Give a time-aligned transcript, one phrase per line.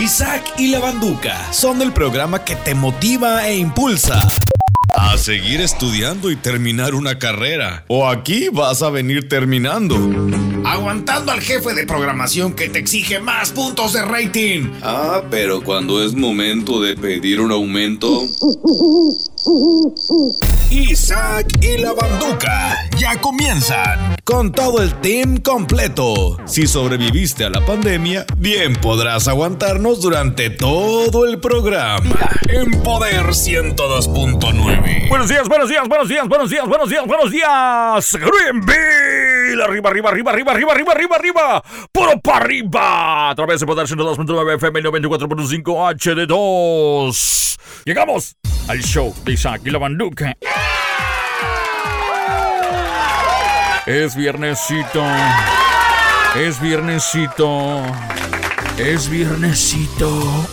[0.00, 4.20] Isaac y la Banduca son el programa que te motiva e impulsa
[4.96, 7.84] a seguir estudiando y terminar una carrera.
[7.88, 9.96] O aquí vas a venir terminando.
[10.64, 14.70] Aguantando al jefe de programación que te exige más puntos de rating.
[14.82, 18.26] Ah, pero cuando es momento de pedir un aumento.
[20.70, 26.36] Isaac y la Banduca ya comienzan con todo el team completo.
[26.44, 32.14] Si sobreviviste a la pandemia, bien podrás aguantarnos durante todo el programa.
[32.48, 34.77] En Poder 102.9.
[35.08, 38.16] Buenos días, buenos días, buenos días, buenos días, buenos días, buenos días.
[38.20, 39.62] Greenville.
[39.62, 41.62] Arriba, arriba, arriba, arriba, arriba, arriba, arriba, arriba.
[41.90, 43.30] Puro para arriba.
[43.30, 47.58] A través de Poder 102.9 FM 94.5 HD2.
[47.84, 48.36] Llegamos
[48.68, 50.36] al show de Isaac y la Banduca.
[53.86, 55.02] Es viernesito.
[56.36, 57.80] Es viernesito.
[58.76, 60.46] Es viernesito.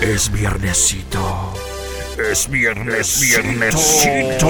[0.00, 1.59] Es viernesito.
[2.28, 4.48] Es viernes, viernesito.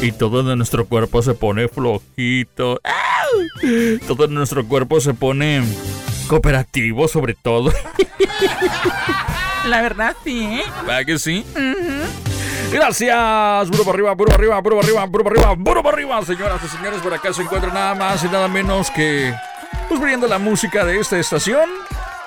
[0.00, 2.80] Y todo de nuestro cuerpo se pone flojito.
[2.84, 3.98] ¡Au!
[4.06, 5.62] Todo nuestro cuerpo se pone
[6.28, 7.72] cooperativo sobre todo.
[9.66, 10.62] La verdad, sí, ¿eh?
[10.86, 11.44] ¿Verdad que sí?
[12.72, 15.96] Gracias, puro para arriba, puro para arriba, puro para arriba, puro para arriba, puro para
[15.96, 19.34] arriba, señoras y señores, por acá se encuentra nada más y nada menos que,
[19.88, 21.68] pues viendo la música de esta estación,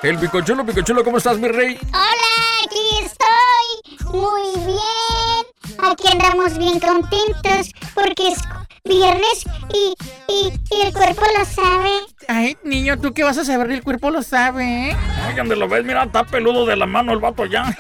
[0.04, 1.78] el Picochulo, Picochulo, ¿cómo estás, mi rey?
[1.90, 2.32] Hola,
[2.66, 4.18] aquí estoy.
[4.20, 5.46] Muy bien.
[5.80, 8.40] Aquí andamos bien contentos porque es
[8.84, 9.94] viernes y,
[10.28, 11.92] y, y el cuerpo lo sabe.
[12.28, 13.72] Ay, niño, ¿tú qué vas a saber?
[13.72, 14.98] El cuerpo lo sabe, ¿eh?
[15.24, 17.64] Ay, donde lo ves, mira, está peludo de la mano el vato ya.
[17.64, 17.78] No es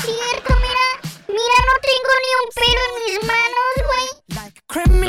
[0.00, 0.86] cierto, mira.
[1.28, 4.08] Mira, no tengo ni un pelo en mis manos, güey.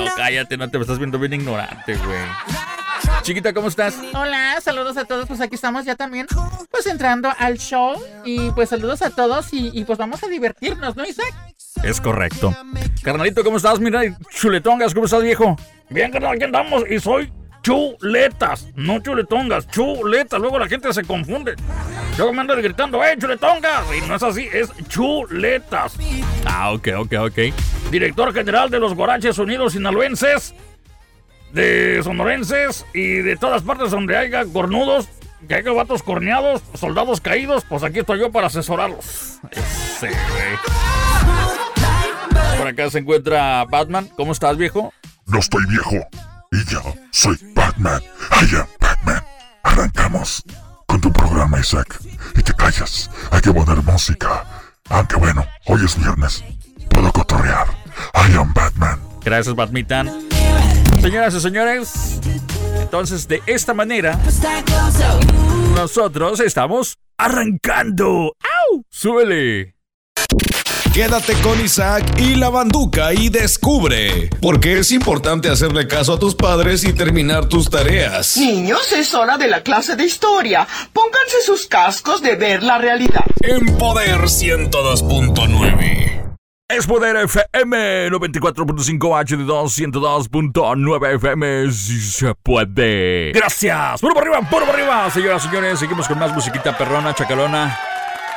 [0.06, 2.26] No, cállate, no te estás viendo bien ignorante, güey.
[3.26, 4.00] Chiquita, ¿cómo estás?
[4.14, 5.28] Hola, saludos a todos.
[5.28, 6.28] Pues aquí estamos ya también,
[6.70, 8.00] pues entrando al show.
[8.24, 11.34] Y pues saludos a todos y, y pues vamos a divertirnos, ¿no, Isaac?
[11.84, 12.56] Es correcto.
[13.02, 13.80] Carnalito, ¿cómo estás?
[13.80, 15.58] Mira, chuletongas, ¿cómo estás, viejo?
[15.90, 17.34] Bien, carnal, aquí andamos y soy
[17.64, 20.40] chuletas, no chuletongas, chuletas.
[20.40, 21.56] Luego la gente se confunde.
[22.20, 23.88] Luego me andan gritando, ¡eh, chuletongas!
[23.98, 25.98] Y no es así, es chuletas.
[26.46, 27.40] Ah, ok, ok, ok.
[27.90, 30.54] Director general de los Guaraches Unidos Sinaloenses,
[31.56, 35.08] de sonorenses y de todas partes donde haya cornudos,
[35.48, 39.40] que haya vatos corneados, soldados caídos, pues aquí estoy yo para asesorarlos.
[39.52, 40.58] Ese, güey.
[42.58, 44.10] Por acá se encuentra Batman.
[44.18, 44.94] ¿Cómo estás, viejo?
[45.28, 46.06] No estoy viejo.
[46.52, 48.02] Y yo soy Batman.
[48.32, 49.24] I am Batman.
[49.64, 50.44] Arrancamos
[50.86, 52.00] con tu programa, Isaac.
[52.36, 53.10] Y te callas.
[53.32, 54.44] Hay que poner música.
[54.90, 56.44] Aunque bueno, hoy es viernes.
[56.90, 57.68] Puedo cotorrear.
[58.14, 59.00] I am Batman.
[59.26, 60.12] Gracias, Batmitan.
[61.02, 62.20] Señoras y señores,
[62.80, 64.20] entonces de esta manera,
[65.76, 68.36] nosotros estamos arrancando.
[68.40, 68.84] ¡Au!
[68.90, 69.76] ¡Súbele!
[70.94, 76.20] Quédate con Isaac y la Banduca y descubre por qué es importante hacerle caso a
[76.20, 78.38] tus padres y terminar tus tareas.
[78.38, 80.66] Niños, es hora de la clase de historia.
[80.94, 83.26] Pónganse sus cascos de ver la realidad.
[83.42, 86.05] En Poder 102.9.
[86.86, 93.32] Es Poder FM 94.5 HD2 102.9 FM si se puede.
[93.34, 94.00] Gracias.
[94.02, 95.10] Puro para arriba, puro para arriba.
[95.10, 97.76] Señoras y señores, seguimos con más musiquita perrona, chacalona.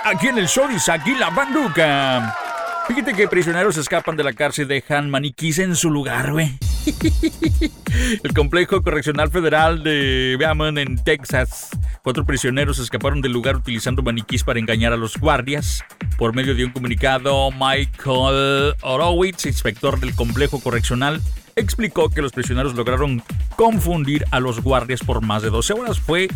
[0.02, 2.47] Aquí en el show de Isaac y la Banduca.
[2.88, 6.58] Fíjate que prisioneros escapan de la cárcel y dejan maniquís en su lugar, güey.
[8.24, 11.68] El complejo correccional federal de Beaumont en Texas.
[12.02, 15.84] Cuatro prisioneros escaparon del lugar utilizando maniquís para engañar a los guardias.
[16.16, 21.20] Por medio de un comunicado, Michael Horowitz, inspector del complejo correccional,
[21.58, 23.22] explicó que los prisioneros lograron
[23.56, 25.98] confundir a los guardias por más de 12 horas.
[26.00, 26.28] Fue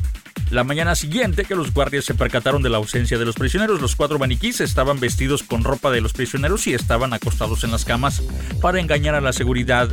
[0.51, 3.81] la mañana siguiente que los guardias se percataron de la ausencia de los prisioneros.
[3.81, 7.85] Los cuatro maniquís estaban vestidos con ropa de los prisioneros y estaban acostados en las
[7.85, 8.23] camas
[8.61, 9.89] para engañar a la seguridad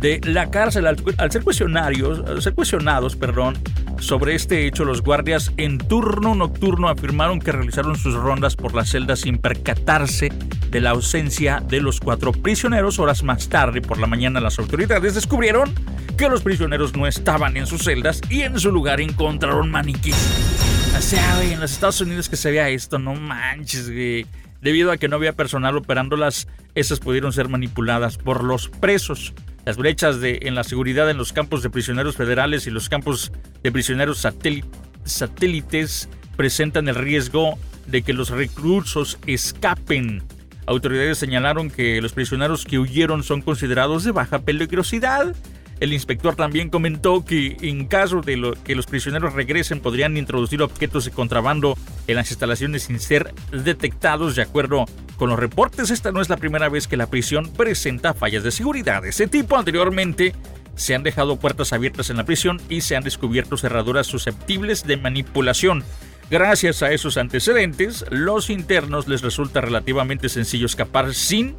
[0.00, 0.86] de la cárcel.
[0.86, 0.96] Al,
[1.30, 2.22] ser, cuestionarios,
[2.54, 3.58] cuestionados perdón,
[3.98, 8.84] sobre este hecho, los guardias en turno nocturno afirmaron que realizaron sus rondas por la
[8.84, 10.32] celda sin percatarse
[10.70, 12.98] de la ausencia de los cuatro prisioneros.
[12.98, 15.72] Horas más tarde, por la mañana, las autoridades descubrieron
[16.16, 20.12] que los prisioneros no estaban en sus celdas y en su lugar encontraron maniquí.
[20.12, 24.26] O sea, güey, en los Estados Unidos que se vea esto, no manches, güey.
[24.60, 29.32] Debido a que no había personal operándolas, esas pudieron ser manipuladas por los presos.
[29.64, 33.30] Las brechas de, en la seguridad en los campos de prisioneros federales y los campos
[33.62, 34.64] de prisioneros satéli-
[35.04, 40.22] satélites presentan el riesgo de que los reclusos escapen.
[40.66, 45.34] Autoridades señalaron que los prisioneros que huyeron son considerados de baja peligrosidad
[45.80, 51.06] El inspector también comentó que en caso de que los prisioneros regresen podrían introducir objetos
[51.06, 51.76] de contrabando
[52.06, 54.36] en las instalaciones sin ser detectados.
[54.36, 54.84] De acuerdo
[55.20, 58.50] con los reportes, esta no es la primera vez que la prisión presenta fallas de
[58.50, 59.58] seguridad de ese tipo.
[59.58, 60.34] Anteriormente
[60.76, 64.96] se han dejado puertas abiertas en la prisión y se han descubierto cerraduras susceptibles de
[64.96, 65.84] manipulación.
[66.30, 71.54] Gracias a esos antecedentes, los internos les resulta relativamente sencillo escapar sin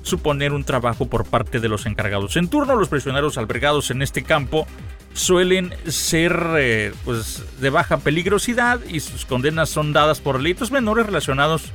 [0.00, 2.38] suponer un trabajo por parte de los encargados.
[2.38, 4.66] En turno, los prisioneros albergados en este campo
[5.12, 11.04] suelen ser eh, pues, de baja peligrosidad y sus condenas son dadas por delitos menores
[11.04, 11.70] relacionados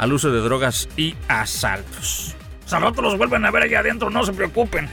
[0.00, 2.34] al uso de drogas y asaltos.
[2.72, 4.88] Al rato los vuelven a ver allá adentro, no se preocupen.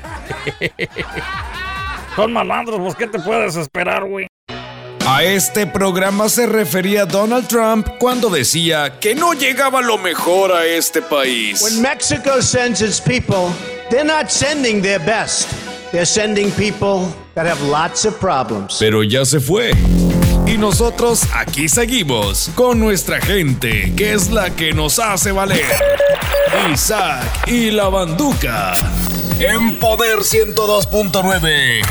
[2.16, 4.28] son malandros, pues ¿qué te puedes esperar, güey?
[5.06, 10.66] A este programa se refería Donald Trump cuando decía que no llegaba lo mejor a
[10.66, 11.62] este país.
[11.62, 13.54] When Mexico sends its people,
[13.90, 15.50] they're not sending their best.
[15.94, 18.76] They're sending people that have lots of problems.
[18.78, 19.72] Pero ya se fue.
[20.48, 25.76] Y nosotros aquí seguimos con nuestra gente, que es la que nos hace valer.
[26.72, 28.72] Isaac y la Banduca.
[29.40, 31.82] En Poder 102.9.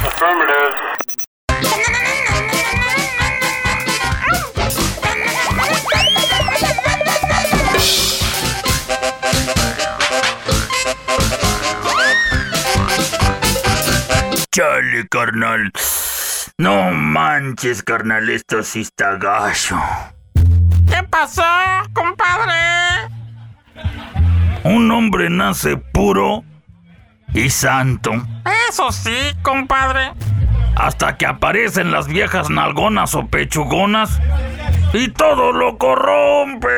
[14.50, 15.70] Chale, carnal.
[16.58, 19.78] No manches, carnal, esto sí está gacho.
[20.88, 21.42] ¿Qué pasó,
[21.92, 22.54] compadre?
[24.64, 26.44] Un hombre nace puro
[27.34, 28.10] y santo.
[28.70, 30.12] Eso sí, compadre.
[30.76, 34.18] Hasta que aparecen las viejas nalgonas o pechugonas
[34.94, 36.70] y todo lo corrompen.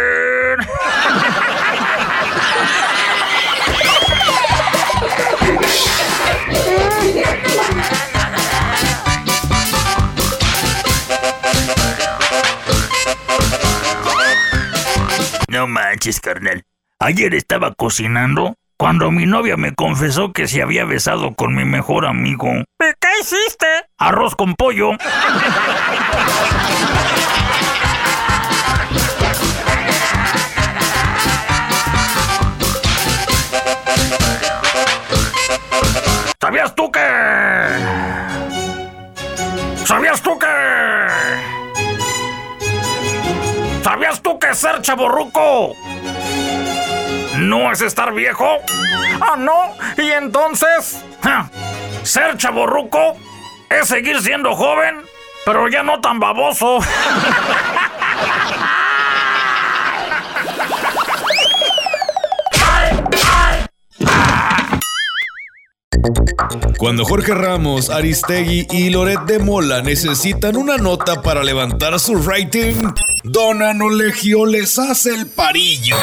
[15.58, 16.62] No manches, carnal.
[17.00, 22.06] Ayer estaba cocinando cuando mi novia me confesó que se había besado con mi mejor
[22.06, 22.48] amigo.
[22.78, 23.66] ¿Qué hiciste?
[23.98, 24.90] Arroz con pollo.
[36.40, 37.00] ¿Sabías tú que?
[39.84, 41.57] ¿Sabías tú que?
[43.88, 45.72] ¿Sabías tú que ser chaborruco
[47.38, 48.58] no es estar viejo?
[49.18, 49.72] Ah, no.
[49.96, 51.02] ¿Y entonces?
[52.02, 53.16] Ser chaborruco
[53.70, 55.00] es seguir siendo joven,
[55.46, 56.80] pero ya no tan baboso.
[66.78, 72.74] Cuando Jorge Ramos, Aristegui y Loret de Mola necesitan una nota para levantar su rating,
[73.24, 75.96] Don Anolegio les hace el parillo.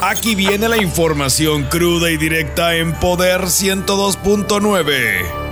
[0.00, 5.51] Aquí viene la información cruda y directa en Poder 102.9.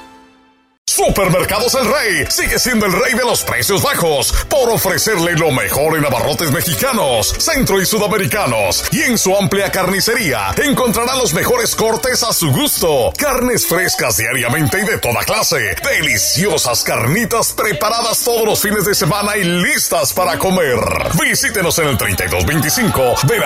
[0.88, 5.98] Supermercados El Rey sigue siendo el rey de los precios bajos por ofrecerle lo mejor
[5.98, 8.84] en abarrotes mexicanos, centro y sudamericanos.
[8.92, 13.12] Y en su amplia carnicería encontrará los mejores cortes a su gusto.
[13.18, 15.74] Carnes frescas diariamente y de toda clase.
[15.82, 20.78] Deliciosas carnitas preparadas todos los fines de semana y listas para comer.
[21.20, 23.38] Visítenos en el 3225 de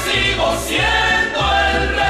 [0.05, 2.03] sigo siendo el rey.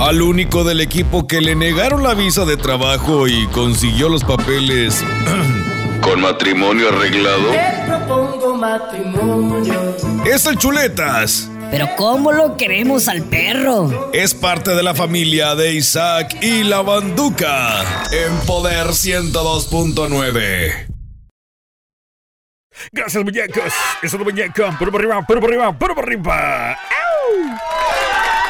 [0.00, 5.04] Al único del equipo que le negaron la visa de trabajo y consiguió los papeles
[6.00, 8.29] con matrimonio arreglado Te propongo
[8.70, 9.96] matrimonio.
[10.24, 11.50] es el Chuletas.
[11.70, 14.10] Pero ¿cómo lo queremos al perro?
[14.12, 17.80] Es parte de la familia de Isaac y la Banduca
[18.12, 20.86] en Poder 102.9.
[22.92, 23.72] Gracias, muñecos.
[24.02, 24.64] Eso es muñeco.
[24.78, 26.72] Pero por arriba, pero por arriba, pero por arriba.
[26.72, 26.78] ¡Au!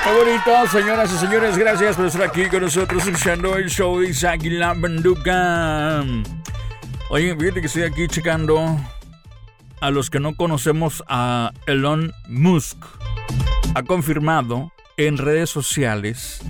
[0.05, 1.59] Qué bonito, señoras y señores.
[1.59, 6.03] Gracias por estar aquí con nosotros escuchando el show de Isaac y la Banduca.
[7.11, 8.79] Oye, fíjate que estoy aquí checando
[9.81, 12.77] a los que no conocemos a Elon Musk.
[13.75, 16.43] Ha confirmado en redes sociales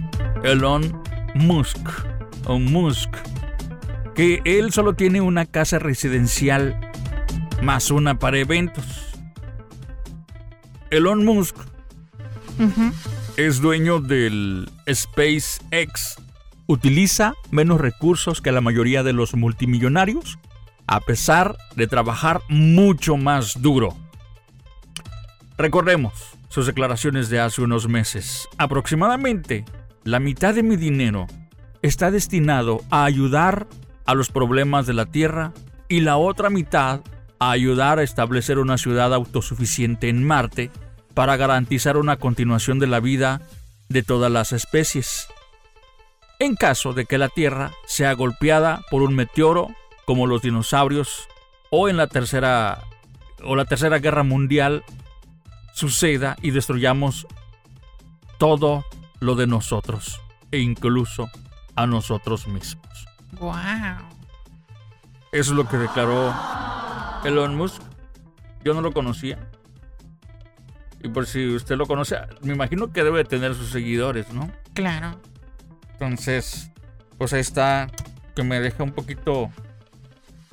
[0.42, 1.00] Elon
[1.34, 1.78] Musk
[2.46, 3.10] o Musk
[4.14, 6.78] que él solo tiene una casa residencial
[7.62, 8.84] más una para eventos.
[10.90, 11.56] Elon Musk
[13.36, 16.16] es dueño del SpaceX.
[16.66, 20.38] Utiliza menos recursos que la mayoría de los multimillonarios,
[20.90, 23.96] a pesar de trabajar mucho más duro.
[25.56, 28.48] Recordemos sus declaraciones de hace unos meses.
[28.58, 29.64] Aproximadamente
[30.02, 31.28] la mitad de mi dinero
[31.80, 33.68] está destinado a ayudar
[34.04, 35.52] a los problemas de la Tierra
[35.88, 37.02] y la otra mitad
[37.38, 40.72] a ayudar a establecer una ciudad autosuficiente en Marte
[41.14, 43.42] para garantizar una continuación de la vida
[43.88, 45.28] de todas las especies.
[46.40, 49.68] En caso de que la Tierra sea golpeada por un meteoro
[50.10, 51.28] como los dinosaurios
[51.70, 52.82] o en la tercera
[53.44, 54.82] o la tercera guerra mundial
[55.72, 57.28] suceda y destruyamos
[58.36, 58.84] todo
[59.20, 61.30] lo de nosotros e incluso
[61.76, 63.06] a nosotros mismos.
[63.38, 63.54] Wow.
[65.30, 66.34] Eso es lo que declaró
[67.22, 67.80] Elon Musk.
[68.64, 69.38] Yo no lo conocía.
[71.04, 74.50] Y por si usted lo conoce, me imagino que debe tener sus seguidores, ¿no?
[74.74, 75.20] Claro.
[75.92, 76.72] Entonces,
[77.16, 77.86] pues ahí está,
[78.34, 79.52] que me deja un poquito...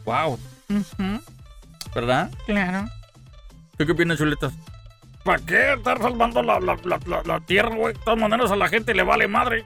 [0.07, 0.39] ¡Wow!
[1.93, 2.31] ¿Verdad?
[2.45, 2.87] Claro.
[3.77, 4.53] ¿Tú qué opinas, chuletas?
[5.25, 7.93] ¿Para qué estar salvando la, la, la, la- la tierra, güey?
[7.93, 9.65] De todas maneras a la gente le vale madre.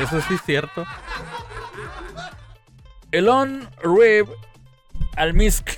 [0.00, 0.86] Eso sí es cierto.
[3.12, 4.30] Elon Reeve
[5.16, 5.70] Almisk,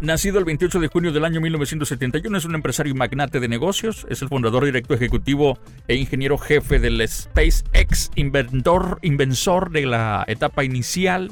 [0.00, 4.04] nacido el 28 de junio del año 1971, es un empresario y magnate de negocios.
[4.10, 10.64] Es el fundador, director ejecutivo e ingeniero jefe del SpaceX, inventor, inventor de la etapa
[10.64, 11.30] inicial,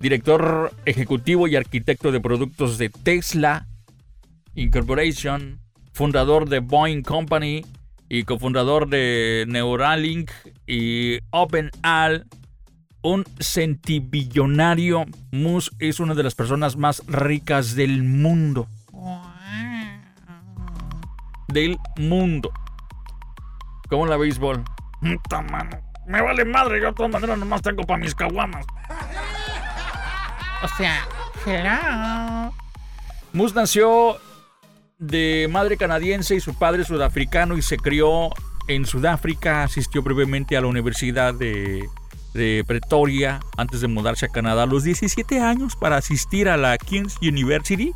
[0.00, 3.66] director ejecutivo y arquitecto de productos de Tesla
[4.54, 5.60] Incorporation,
[5.92, 7.64] fundador de Boeing Company
[8.08, 10.30] y cofundador de Neuralink
[10.66, 12.22] y OpenAI,
[13.02, 15.04] un centibillonario.
[15.30, 18.66] Musk es una de las personas más ricas del mundo.
[21.48, 22.50] Del mundo.
[23.88, 24.64] ¿Cómo la béisbol?
[25.00, 25.78] Puta mano.
[26.06, 28.66] Me vale madre, yo de todas maneras nomás tengo para mis caguamas.
[30.62, 31.08] O sea,
[31.46, 32.52] hello.
[33.32, 34.18] Musk nació
[34.98, 38.30] de madre canadiense y su padre sudafricano y se crió
[38.68, 39.62] en Sudáfrica.
[39.62, 41.88] Asistió brevemente a la Universidad de,
[42.34, 46.76] de Pretoria antes de mudarse a Canadá a los 17 años para asistir a la
[46.76, 47.92] King's University.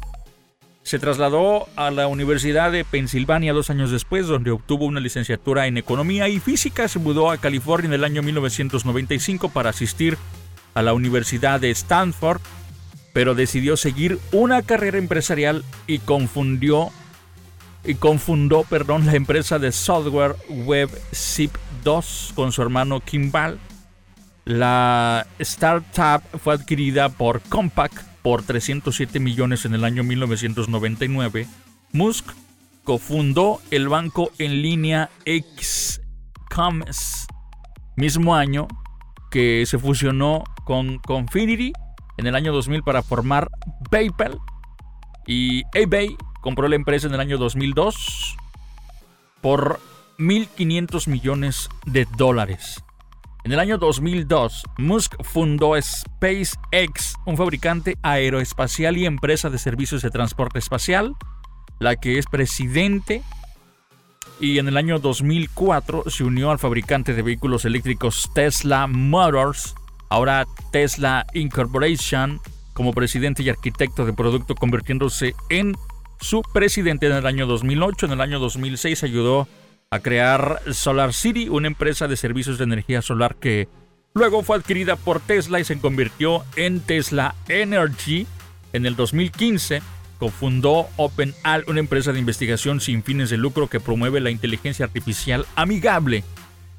[0.83, 5.79] Se trasladó a la Universidad de Pensilvania dos años después, donde obtuvo una licenciatura en
[5.79, 6.89] Economía y Física.
[6.89, 10.34] Se mudó a California en el año 1995 para asistir a
[10.83, 12.41] la Universidad de Stanford,
[13.13, 16.91] pero decidió seguir una carrera empresarial y confundió
[17.85, 23.59] y confundó, perdón, la empresa de software web Zip2 con su hermano Kimball.
[24.45, 31.47] La startup fue adquirida por Compaq por 307 millones en el año 1999.
[31.93, 32.33] Musk
[32.85, 36.07] cofundó el banco en línea Xcoms,
[37.97, 38.67] mismo año
[39.35, 41.73] que se fusionó con Confinity
[42.19, 43.51] en el año 2000 para formar
[43.91, 44.39] PayPal
[45.27, 48.37] y eBay compró la empresa en el año 2002
[49.41, 49.81] por
[50.19, 52.85] 1.500 millones de dólares.
[53.43, 60.11] En el año 2002, Musk fundó SpaceX, un fabricante aeroespacial y empresa de servicios de
[60.11, 61.17] transporte espacial,
[61.81, 63.25] la que es presidente.
[64.41, 69.75] Y en el año 2004 se unió al fabricante de vehículos eléctricos Tesla Motors,
[70.09, 72.41] ahora Tesla Incorporation,
[72.73, 75.77] como presidente y arquitecto de producto, convirtiéndose en
[76.21, 78.07] su presidente en el año 2008.
[78.07, 79.47] En el año 2006 ayudó
[79.91, 83.69] a crear Solar City, una empresa de servicios de energía solar que
[84.15, 88.27] luego fue adquirida por Tesla y se convirtió en Tesla Energy.
[88.73, 89.81] En el 2015
[90.19, 95.47] cofundó OpenAL, una empresa de investigación sin fines de lucro que promueve la inteligencia artificial
[95.57, 96.25] amigable.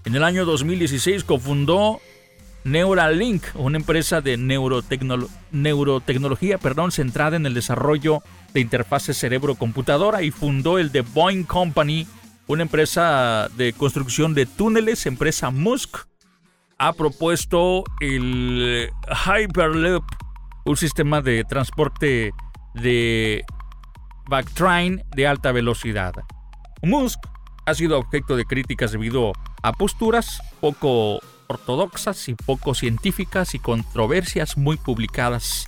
[0.06, 2.00] En el año 2016 cofundó
[2.64, 8.24] Neuralink, una empresa de neurotecnología perdón, centrada en el desarrollo
[8.54, 12.08] de interfaces cerebro-computadora y fundó el The Boeing Company,
[12.48, 16.08] una empresa de construcción de túneles, empresa Musk.
[16.78, 20.04] Ha propuesto el Hyperloop,
[20.66, 22.32] un sistema de transporte
[22.76, 23.44] de
[24.28, 26.14] backtrain de alta velocidad.
[26.82, 27.20] Musk
[27.66, 34.58] ha sido objeto de críticas debido a posturas poco ortodoxas y poco científicas y controversias
[34.58, 35.66] muy publicadas,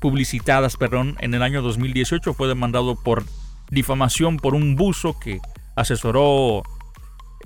[0.00, 3.24] publicitadas, perdón, en el año 2018 fue demandado por
[3.70, 5.40] difamación por un buzo que
[5.76, 6.62] asesoró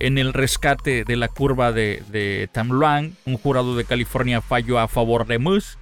[0.00, 3.14] en el rescate de la curva de, de Tamluang.
[3.24, 5.78] Un jurado de California falló a favor de Musk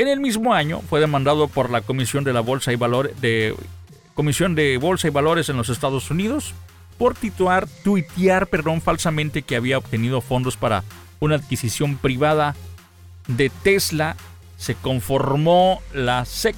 [0.00, 3.54] en el mismo año fue demandado por la Comisión de la Bolsa y Valores de
[4.14, 6.54] Comisión de Bolsa y Valores en los Estados Unidos
[6.98, 10.84] por tituar, tuitear, perdón, falsamente que había obtenido fondos para
[11.18, 12.54] una adquisición privada
[13.26, 14.16] de Tesla.
[14.58, 16.56] Se conformó la SEC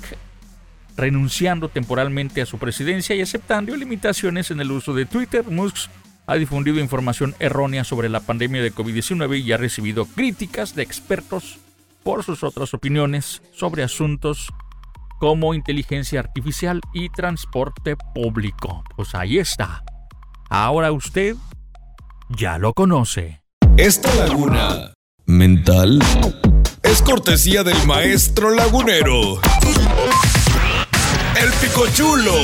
[0.96, 5.44] renunciando temporalmente a su presidencia y aceptando limitaciones en el uso de Twitter.
[5.48, 5.90] Musk
[6.26, 11.58] ha difundido información errónea sobre la pandemia de COVID-19 y ha recibido críticas de expertos
[12.02, 14.48] por sus otras opiniones sobre asuntos
[15.18, 18.82] como inteligencia artificial y transporte público.
[18.96, 19.84] Pues ahí está.
[20.50, 21.36] Ahora usted
[22.28, 23.42] ya lo conoce.
[23.76, 24.92] Esta laguna
[25.26, 26.00] mental
[26.82, 29.40] es cortesía del maestro lagunero.
[31.40, 32.34] El picochulo.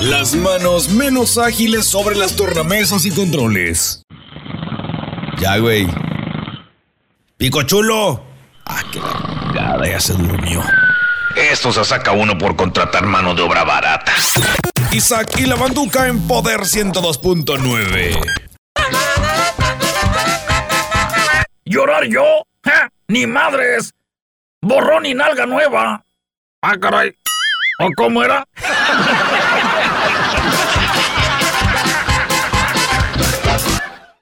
[0.00, 4.02] Las manos menos ágiles sobre las tornamesas y controles.
[5.40, 5.86] Ya, güey.
[7.36, 8.27] Picochulo.
[8.68, 10.62] Ah, qué la ya se durmió.
[11.34, 14.12] Esto se saca uno por contratar mano de obra barata.
[14.92, 18.20] Isaac y la banduca en Poder 102.9.
[21.64, 22.42] ¿Llorar yo?
[23.08, 23.94] ¡Ni madres!
[24.60, 26.04] ¡Borrón y nalga nueva!
[26.62, 27.14] ¡Ah, caray!
[27.80, 28.44] ¿O cómo era?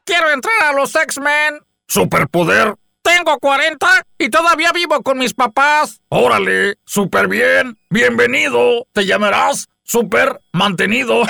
[0.05, 1.61] Quiero entrar a los X-Men.
[1.89, 2.75] Superpoder.
[3.07, 3.87] Tengo 40
[4.19, 6.01] y todavía vivo con mis papás.
[6.09, 7.79] Órale, súper bien.
[7.89, 8.89] Bienvenido.
[8.93, 11.23] Te llamarás súper mantenido.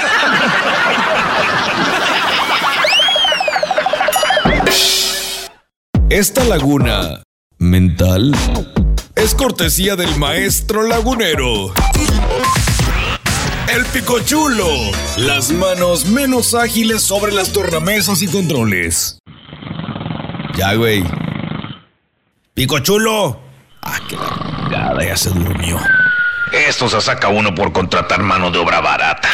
[6.09, 7.23] Esta laguna
[7.59, 8.35] mental
[9.15, 11.75] es cortesía del maestro lagunero.
[13.69, 14.67] El picochulo.
[15.19, 19.19] Las manos menos ágiles sobre las tornamesas y controles.
[20.57, 21.05] Ya, güey.
[22.57, 23.38] Pico chulo.
[23.83, 25.79] Ah, qué la ya se durmió.
[26.51, 29.29] Esto se saca uno por contratar mano de obra barata.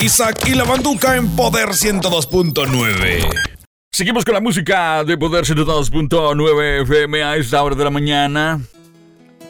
[0.00, 3.28] Isaac y la banduca en Poder 102.9.
[3.92, 8.62] Seguimos con la música de Poder 102.9 FM a esta hora de la mañana.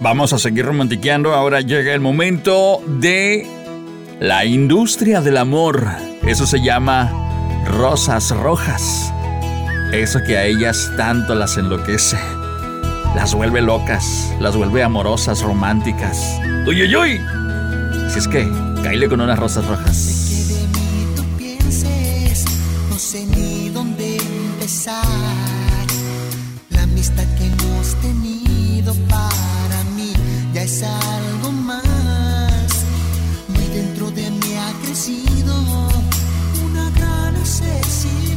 [0.00, 1.34] Vamos a seguir romantiqueando.
[1.34, 3.46] Ahora llega el momento de
[4.18, 5.87] la industria del amor.
[6.26, 7.12] Eso se llama
[7.64, 9.12] rosas rojas.
[9.92, 12.18] Eso que a ellas tanto las enloquece
[13.14, 16.40] las vuelve locas, las vuelve amorosas, románticas.
[16.66, 17.21] ¡Uy, uy, uy!
[18.11, 18.49] Si es que,
[18.83, 20.27] caile con unas rosas rojas.
[20.29, 22.44] Que de mí tú pienses,
[22.90, 25.05] no sé ni dónde empezar.
[26.71, 30.12] La amistad que hemos tenido para mí
[30.53, 32.85] ya es algo más.
[33.49, 35.55] Muy dentro de mí ha crecido
[36.64, 38.27] una gran necesidad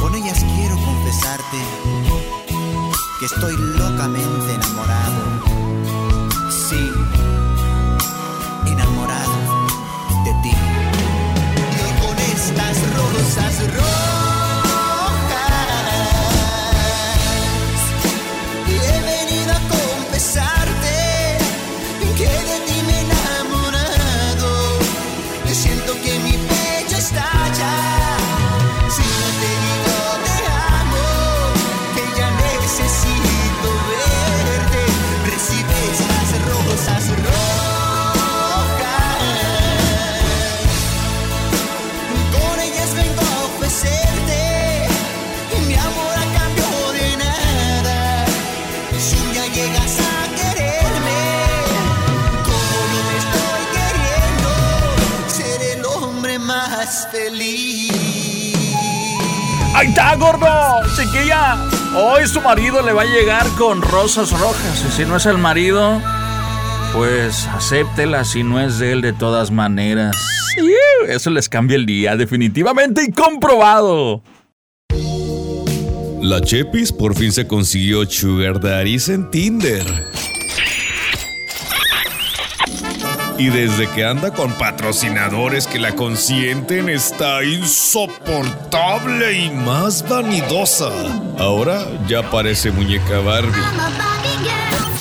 [0.00, 1.56] Con ellas quiero confesarte
[3.18, 4.61] que estoy locamente.
[62.22, 64.84] Hoy su marido le va a llegar con rosas rojas.
[64.88, 66.00] Y si no es el marido,
[66.94, 70.16] pues acéptela si no es de él de todas maneras.
[71.08, 74.22] Eso les cambia el día, definitivamente y comprobado.
[76.20, 80.11] La Chepis por fin se consiguió Sugar Daddies en Tinder.
[83.38, 90.90] Y desde que anda con patrocinadores que la consienten, está insoportable y más vanidosa.
[91.38, 93.62] Ahora ya parece muñeca Barbie.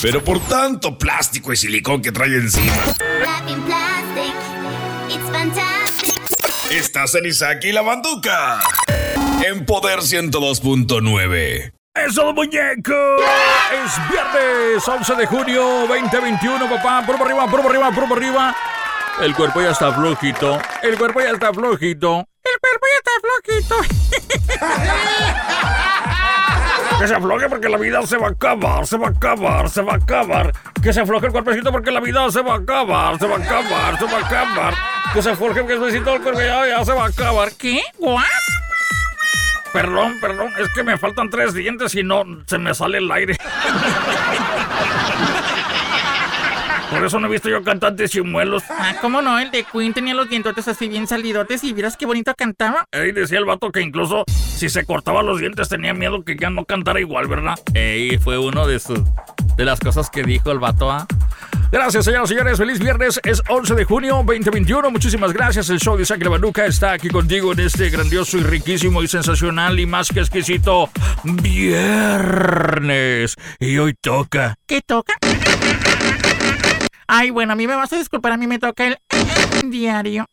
[0.01, 2.73] Pero por tanto plástico y silicón que trae encima.
[6.71, 8.61] Estás en Isaac y la Banduca.
[9.43, 11.80] En Poder 102.9.
[11.93, 12.93] ¡Eso, muñeco!
[13.73, 17.03] Es viernes 11 de junio 2021, papá.
[17.05, 18.55] Por arriba, por arriba, por arriba.
[19.21, 20.57] El cuerpo ya está flojito.
[20.81, 22.25] El cuerpo ya está flojito.
[22.43, 23.75] El cuerpo ya está flojito.
[26.99, 29.81] Que se afloje porque la vida se va a acabar, se va a acabar, se
[29.81, 30.51] va a acabar.
[30.83, 33.39] Que se afloje el cuerpecito porque la vida se va a acabar, se va a
[33.39, 34.73] acabar, se va a acabar.
[35.11, 37.51] Que se afloje el cuerpecito el cuerpo ya, ya se va a acabar.
[37.53, 37.81] ¿Qué?
[37.97, 38.21] ¿What?
[39.73, 43.37] Perdón, perdón, es que me faltan tres dientes y no se me sale el aire.
[46.91, 48.63] Por eso no he visto yo cantantes chimuelos.
[48.69, 49.39] Ah, ¿cómo no?
[49.39, 52.83] El de Queen tenía los dientotes así bien salidotes y vieras qué bonito cantaba.
[52.91, 56.49] Ey, decía el vato que incluso si se cortaba los dientes tenía miedo que ya
[56.49, 57.55] no cantara igual, ¿verdad?
[57.73, 58.99] Ey, fue uno de sus
[59.55, 61.07] de las cosas que dijo el vato, ¿ah?
[61.71, 62.57] Gracias, señoras y señores.
[62.57, 63.21] Feliz viernes.
[63.23, 64.91] Es 11 de junio 2021.
[64.91, 65.69] Muchísimas gracias.
[65.69, 69.79] El show de Isaac Levanuca está aquí contigo en este grandioso y riquísimo y sensacional
[69.79, 70.89] y más que exquisito
[71.23, 71.77] viernes.
[73.57, 74.55] Y hoy toca.
[74.67, 75.13] ¿Qué toca?
[77.07, 78.97] Ay, bueno, a mí me vas a disculpar, a mí me toca el
[79.69, 80.25] diario.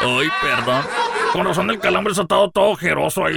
[0.00, 0.84] Ay, perdón.
[1.32, 3.36] Con razón el calambre estado todo ojeroso ahí.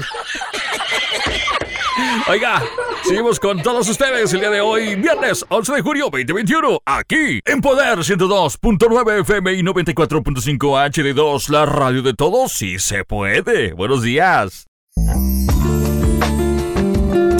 [2.28, 2.62] Oiga,
[3.04, 7.62] seguimos con todos ustedes el día de hoy, viernes 11 de julio 2021, aquí en
[7.62, 13.74] Poder 102.9 FM y 94.5 HD2, la radio de todos, sí se puede.
[13.74, 14.68] Buenos días.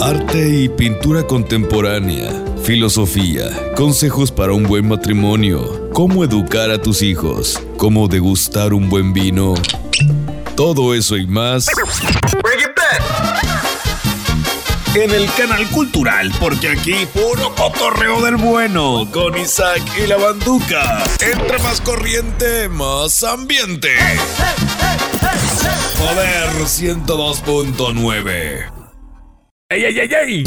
[0.02, 2.30] Arte y pintura contemporánea,
[2.64, 3.44] filosofía,
[3.76, 9.54] consejos para un buen matrimonio, cómo educar a tus hijos, cómo degustar un buen vino.
[10.56, 11.66] Todo eso y más
[14.94, 21.04] en el canal cultural, porque aquí puro cotorreo del bueno, con Isaac y la banduca.
[21.20, 23.90] Entre más corriente, más ambiente.
[25.96, 28.66] Poder 102.9.
[29.70, 30.44] ¡Ey, ey, ey, ey!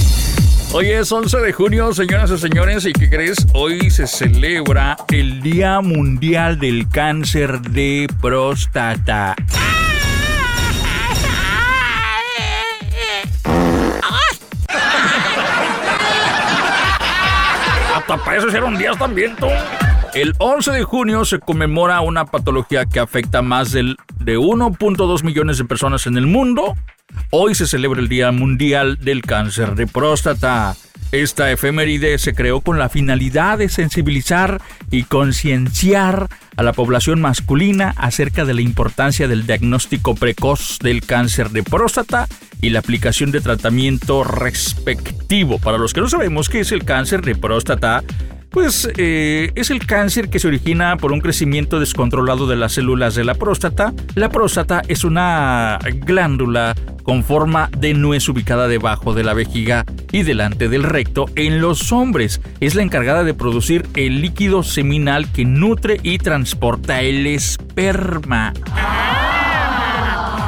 [0.73, 3.38] Hoy es 11 de junio, señoras y señores, ¿y qué crees?
[3.53, 9.36] Hoy se celebra el Día Mundial del Cáncer de Próstata.
[18.17, 19.47] Para eso hicieron días también, tú.
[20.13, 25.23] El 11 de junio se conmemora una patología que afecta a más del, de 1.2
[25.23, 26.76] millones de personas en el mundo.
[27.32, 30.76] Hoy se celebra el Día Mundial del Cáncer de Próstata.
[31.13, 37.93] Esta efeméride se creó con la finalidad de sensibilizar y concienciar a la población masculina
[37.97, 42.28] acerca de la importancia del diagnóstico precoz del cáncer de próstata
[42.62, 45.60] y la aplicación de tratamiento respectivo.
[45.60, 48.04] Para los que no sabemos qué es el cáncer de próstata,
[48.53, 53.15] pues eh, es el cáncer que se origina por un crecimiento descontrolado de las células
[53.15, 53.93] de la próstata.
[54.13, 60.21] La próstata es una glándula con forma de nuez ubicada debajo de la vejiga y
[60.21, 62.41] delante del recto en los hombres.
[62.59, 68.53] Es la encargada de producir el líquido seminal que nutre y transporta el esperma.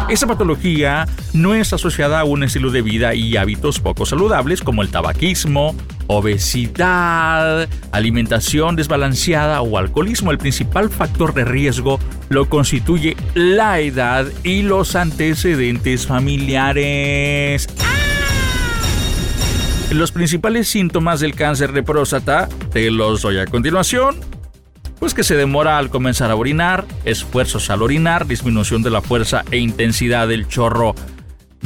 [0.07, 4.83] Esa patología no es asociada a un estilo de vida y hábitos poco saludables como
[4.83, 5.75] el tabaquismo,
[6.07, 10.31] obesidad, alimentación desbalanceada o alcoholismo.
[10.31, 17.67] El principal factor de riesgo lo constituye la edad y los antecedentes familiares.
[19.91, 24.19] Los principales síntomas del cáncer de próstata te los doy a continuación
[24.99, 29.43] pues que se demora al comenzar a orinar, esfuerzos al orinar, disminución de la fuerza
[29.51, 30.95] e intensidad del chorro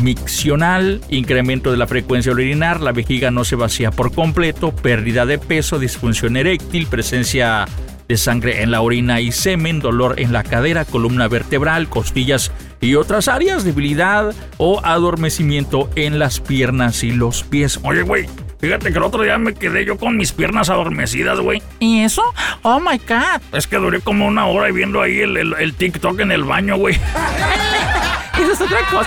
[0.01, 5.25] miccional, incremento de la frecuencia al orinar, la vejiga no se vacía por completo, pérdida
[5.25, 7.65] de peso, disfunción eréctil, presencia
[8.09, 12.95] de sangre en la orina y semen, dolor en la cadera, columna vertebral, costillas y
[12.95, 17.79] otras áreas, debilidad o adormecimiento en las piernas y los pies.
[17.83, 18.25] Oye, güey,
[18.59, 21.61] fíjate que el otro día me quedé yo con mis piernas adormecidas, güey.
[21.79, 22.23] ¿Y eso?
[22.63, 23.41] Oh my god.
[23.53, 26.77] Es que duré como una hora viendo ahí el, el, el TikTok en el baño,
[26.77, 26.97] güey.
[28.51, 29.05] Es otra cosa.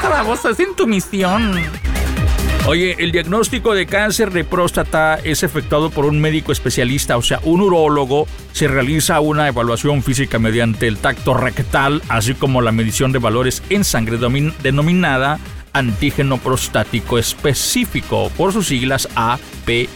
[2.67, 7.41] Oye, el diagnóstico de cáncer de próstata es efectuado por un médico especialista, o sea,
[7.43, 8.29] un urólogo.
[8.53, 13.65] Se realiza una evaluación física mediante el tacto rectal, así como la medición de valores
[13.69, 14.19] en sangre
[14.63, 15.41] denominada
[15.73, 19.89] antígeno prostático específico, por sus siglas APE.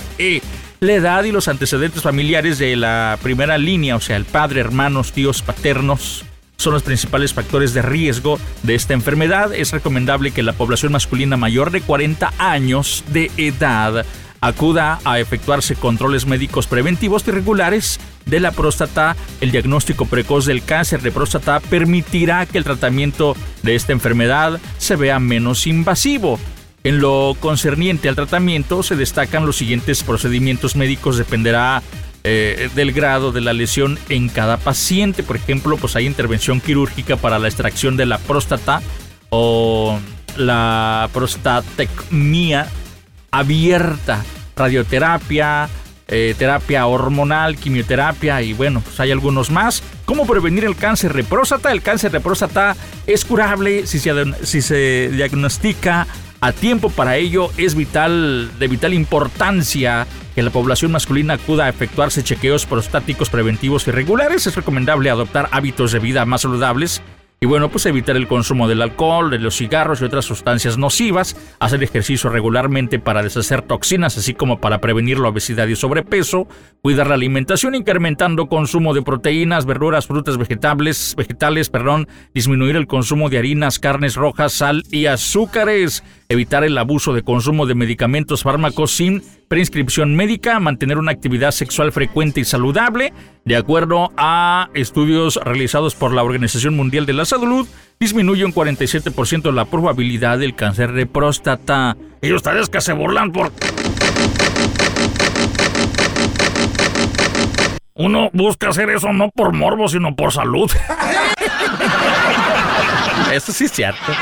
[0.80, 5.12] La edad y los antecedentes familiares de la primera línea, o sea, el padre, hermanos,
[5.12, 6.25] tíos, paternos,
[6.56, 9.54] son los principales factores de riesgo de esta enfermedad.
[9.54, 14.04] Es recomendable que la población masculina mayor de 40 años de edad
[14.40, 19.16] acuda a efectuarse controles médicos preventivos y regulares de la próstata.
[19.40, 24.96] El diagnóstico precoz del cáncer de próstata permitirá que el tratamiento de esta enfermedad se
[24.96, 26.38] vea menos invasivo.
[26.84, 31.82] En lo concerniente al tratamiento se destacan los siguientes procedimientos médicos, dependerá
[32.28, 35.22] eh, del grado de la lesión en cada paciente.
[35.22, 38.82] Por ejemplo, pues hay intervención quirúrgica para la extracción de la próstata
[39.28, 39.96] o
[40.36, 42.66] la prostatectomía
[43.30, 44.24] abierta,
[44.56, 45.68] radioterapia,
[46.08, 49.84] eh, terapia hormonal, quimioterapia y bueno, pues hay algunos más.
[50.04, 51.70] ¿Cómo prevenir el cáncer de próstata?
[51.70, 52.74] El cáncer de próstata
[53.06, 54.12] es curable si se,
[54.44, 56.08] si se diagnostica
[56.40, 56.90] a tiempo.
[56.90, 62.66] Para ello es vital, de vital importancia que la población masculina acuda a efectuarse chequeos
[62.66, 64.46] prostáticos preventivos y regulares.
[64.46, 67.02] Es recomendable adoptar hábitos de vida más saludables
[67.38, 71.36] y bueno, pues evitar el consumo del alcohol, de los cigarros y otras sustancias nocivas,
[71.58, 76.48] hacer ejercicio regularmente para deshacer toxinas, así como para prevenir la obesidad y sobrepeso,
[76.80, 83.28] cuidar la alimentación incrementando consumo de proteínas, verduras, frutas, vegetales, vegetales, perdón, disminuir el consumo
[83.28, 88.92] de harinas, carnes rojas, sal y azúcares, evitar el abuso de consumo de medicamentos, fármacos
[88.92, 93.12] sin prescripción médica, mantener una actividad sexual frecuente y saludable,
[93.44, 97.66] de acuerdo a estudios realizados por la Organización Mundial de la Salud,
[97.98, 101.96] disminuye un 47% la probabilidad del cáncer de próstata.
[102.22, 103.52] Y ustedes que se burlan por...
[107.94, 110.70] Uno busca hacer eso no por morbo, sino por salud.
[113.32, 114.12] Eso sí es cierto.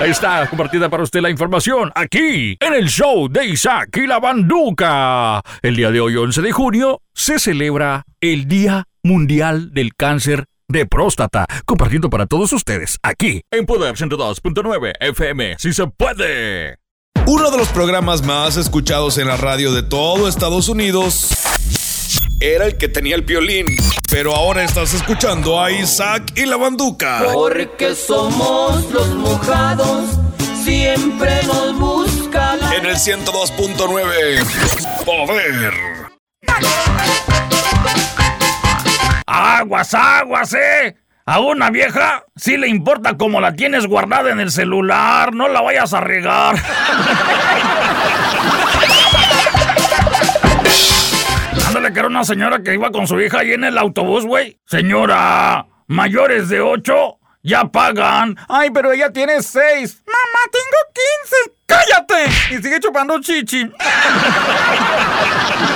[0.00, 4.18] Ahí está, compartida para usted la información, aquí, en el show de Isaac y la
[4.18, 5.40] Banduca.
[5.62, 10.86] El día de hoy, 11 de junio, se celebra el Día Mundial del Cáncer de
[10.86, 16.78] Próstata, compartiendo para todos ustedes, aquí, en Poder 102.9 FM, si se puede.
[17.26, 21.30] Uno de los programas más escuchados en la radio de todo Estados Unidos
[22.40, 23.66] era el que tenía el violín.
[24.10, 27.22] Pero ahora estás escuchando a Isaac y la Banduca.
[27.32, 30.18] Porque somos los mojados,
[30.62, 32.74] siempre nos busca la...
[32.74, 35.72] En el 102.9 Poder.
[39.26, 40.96] Aguas, aguas, eh.
[41.26, 45.32] A una vieja sí le importa cómo la tienes guardada en el celular.
[45.34, 46.56] No la vayas a regar.
[51.66, 54.60] Ándale, que era una señora que iba con su hija ahí en el autobús, güey.
[54.66, 58.36] Señora, mayores de ocho ya pagan.
[58.48, 60.02] Ay, pero ella tiene seis.
[60.06, 60.76] Mamá, tengo
[61.46, 61.52] 15.
[61.66, 62.26] ¡Cállate!
[62.54, 63.70] Y sigue chupando chichi.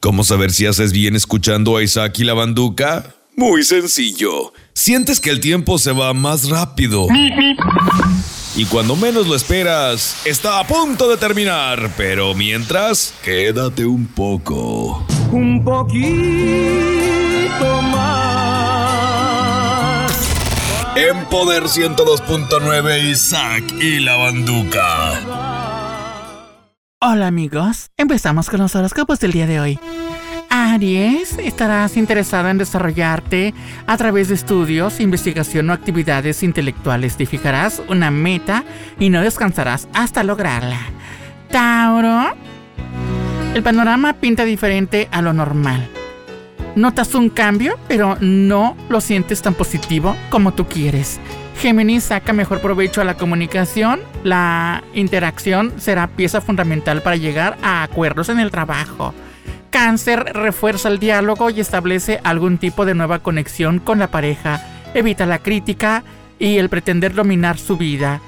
[0.00, 3.14] ¿Cómo saber si haces bien escuchando a Isaac y la Banduca?
[3.34, 4.52] Muy sencillo.
[4.72, 7.06] Sientes que el tiempo se va más rápido.
[8.54, 11.92] Y cuando menos lo esperas, está a punto de terminar.
[11.96, 15.06] Pero mientras, quédate un poco.
[15.30, 16.02] Un poquito
[17.82, 18.46] más.
[20.96, 25.55] En Poder 102.9 Isaac y la Banduca.
[27.02, 29.78] Hola amigos, empezamos con los horóscopos del día de hoy.
[30.48, 33.52] Aries, estarás interesado en desarrollarte
[33.86, 37.18] a través de estudios, investigación o actividades intelectuales.
[37.18, 38.64] Te fijarás una meta
[38.98, 40.78] y no descansarás hasta lograrla.
[41.50, 42.34] Tauro,
[43.52, 45.86] el panorama pinta diferente a lo normal.
[46.76, 51.20] Notas un cambio, pero no lo sientes tan positivo como tú quieres.
[51.60, 54.00] Géminis saca mejor provecho a la comunicación.
[54.24, 59.14] La interacción será pieza fundamental para llegar a acuerdos en el trabajo.
[59.70, 64.60] Cáncer refuerza el diálogo y establece algún tipo de nueva conexión con la pareja.
[64.94, 66.04] Evita la crítica
[66.38, 68.20] y el pretender dominar su vida.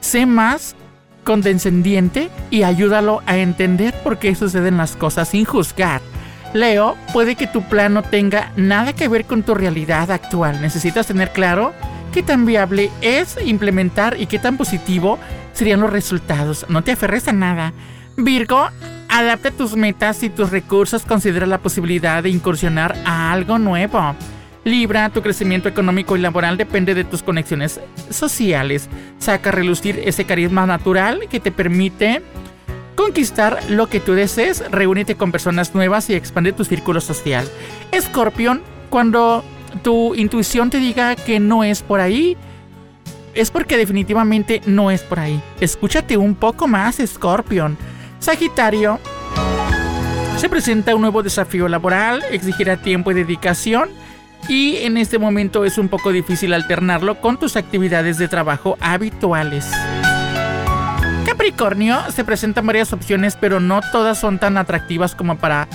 [0.00, 0.76] Sé más
[1.24, 6.00] condescendiente y ayúdalo a entender por qué suceden las cosas sin juzgar.
[6.54, 10.62] Leo, puede que tu plan no tenga nada que ver con tu realidad actual.
[10.62, 11.74] Necesitas tener claro
[12.12, 15.18] qué tan viable es implementar y qué tan positivo
[15.52, 16.66] serían los resultados.
[16.68, 17.72] No te aferres a nada.
[18.16, 18.68] Virgo,
[19.08, 21.04] adapta tus metas y tus recursos.
[21.04, 24.14] Considera la posibilidad de incursionar a algo nuevo.
[24.64, 28.88] Libra, tu crecimiento económico y laboral depende de tus conexiones sociales.
[29.18, 32.22] Saca a relucir ese carisma natural que te permite
[32.94, 34.68] conquistar lo que tú desees.
[34.70, 37.48] Reúnete con personas nuevas y expande tu círculo social.
[37.92, 39.44] Escorpión, cuando
[39.82, 42.36] tu intuición te diga que no es por ahí,
[43.34, 45.40] es porque definitivamente no es por ahí.
[45.60, 47.76] Escúchate un poco más, Scorpion.
[48.18, 48.98] Sagitario,
[50.36, 53.90] se presenta un nuevo desafío laboral, exigirá tiempo y dedicación.
[54.48, 59.68] Y en este momento es un poco difícil alternarlo con tus actividades de trabajo habituales.
[61.26, 65.68] Capricornio, se presentan varias opciones, pero no todas son tan atractivas como para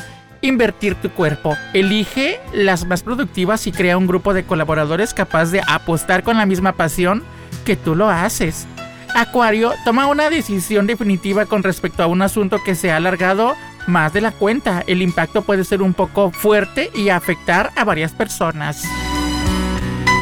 [0.43, 1.57] invertir tu cuerpo.
[1.73, 6.45] Elige las más productivas y crea un grupo de colaboradores capaz de apostar con la
[6.45, 7.23] misma pasión
[7.65, 8.67] que tú lo haces.
[9.15, 13.55] Acuario, toma una decisión definitiva con respecto a un asunto que se ha alargado
[13.87, 14.83] más de la cuenta.
[14.85, 18.83] El impacto puede ser un poco fuerte y afectar a varias personas.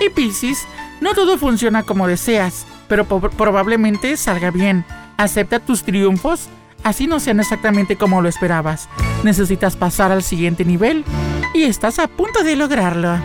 [0.06, 0.68] Y Piscis,
[1.00, 4.86] no todo funciona como deseas, pero probablemente salga bien.
[5.18, 6.48] Acepta tus triunfos,
[6.84, 8.88] así no sean exactamente como lo esperabas.
[9.24, 11.04] Necesitas pasar al siguiente nivel
[11.54, 13.20] y estás a punto de lograrlo.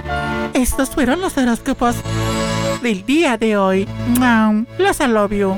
[0.52, 1.96] Estos fueron los horóscopos
[2.82, 3.88] del día de hoy.
[4.78, 5.56] Los I love you.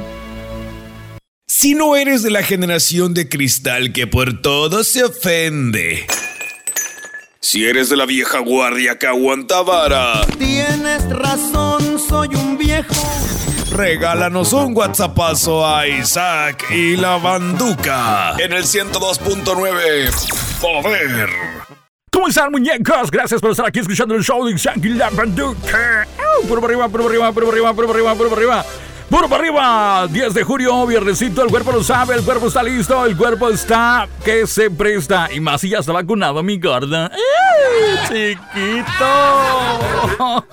[1.46, 6.06] Si no eres de la generación de cristal que por todo se ofende.
[7.40, 10.20] Si eres de la vieja guardia que aguanta vara.
[10.38, 12.94] Tienes razón, soy un viejo.
[13.70, 21.28] Regálanos un WhatsAppazo a Isaac y la Banduca en el 102.9 Poder.
[22.10, 23.10] ¿Cómo están, muñecos?
[23.10, 26.06] Gracias por estar aquí escuchando el show de Isaac y la Banduca.
[26.48, 28.64] Para arriba, para arriba, para arriba, para arriba, para arriba.
[29.08, 33.06] Puro para arriba, 10 de julio, viernesito, el cuerpo lo sabe, el cuerpo está listo,
[33.06, 35.32] el cuerpo está que se presta.
[35.32, 37.10] Y más si ya está vacunado, mi gorda.
[37.10, 39.06] ¡Ay, chiquito!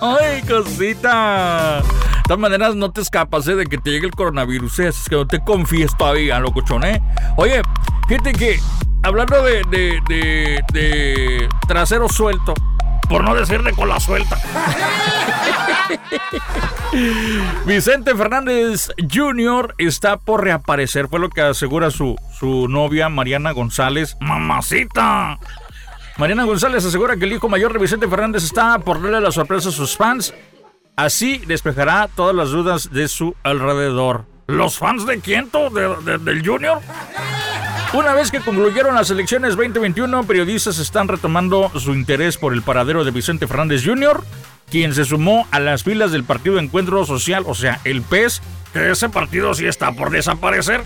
[0.00, 1.82] ¡Ay, cosita!
[1.82, 3.56] De todas maneras, no te escapas ¿eh?
[3.56, 4.78] de que te llegue el coronavirus.
[4.78, 4.88] ¿eh?
[4.88, 7.02] Es que no te confíes todavía, locochón, ¿eh?
[7.36, 7.60] Oye,
[8.08, 8.58] fíjate que
[9.02, 12.54] hablando de, de, de, de trasero suelto,
[13.08, 14.38] por no decir de cola suelta.
[17.66, 19.74] Vicente Fernández Jr.
[19.78, 24.16] está por reaparecer, fue lo que asegura su, su novia Mariana González.
[24.20, 25.38] ¡Mamacita!
[26.18, 29.68] Mariana González asegura que el hijo mayor de Vicente Fernández está por darle la sorpresa
[29.68, 30.32] a sus fans.
[30.96, 34.24] Así despejará todas las dudas de su alrededor.
[34.46, 35.50] ¿Los fans de quién?
[35.52, 36.80] ¿De- de- ¿Del Junior?
[37.92, 43.04] Una vez que concluyeron las elecciones 2021, periodistas están retomando su interés por el paradero
[43.04, 44.22] de Vicente Fernández Jr.,
[44.70, 48.90] quien se sumó a las filas del Partido Encuentro Social, o sea, el PES, que
[48.90, 50.82] ese partido sí está por desaparecer.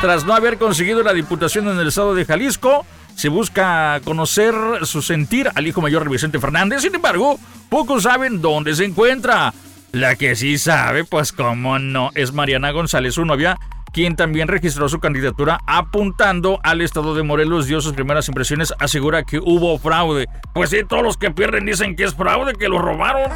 [0.00, 5.02] Tras no haber conseguido la diputación en el estado de Jalisco, se busca conocer su
[5.02, 6.82] sentir al hijo mayor de Vicente Fernández.
[6.82, 9.52] Sin embargo, pocos saben dónde se encuentra.
[9.92, 13.56] La que sí sabe, pues cómo no, es Mariana González, su novia,
[13.96, 19.22] quien también registró su candidatura apuntando al estado de Morelos, dio sus primeras impresiones, asegura
[19.22, 20.26] que hubo fraude.
[20.52, 23.32] Pues sí, todos los que pierden dicen que es fraude, que lo robaron.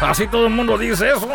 [0.00, 1.28] Así todo el mundo dice eso.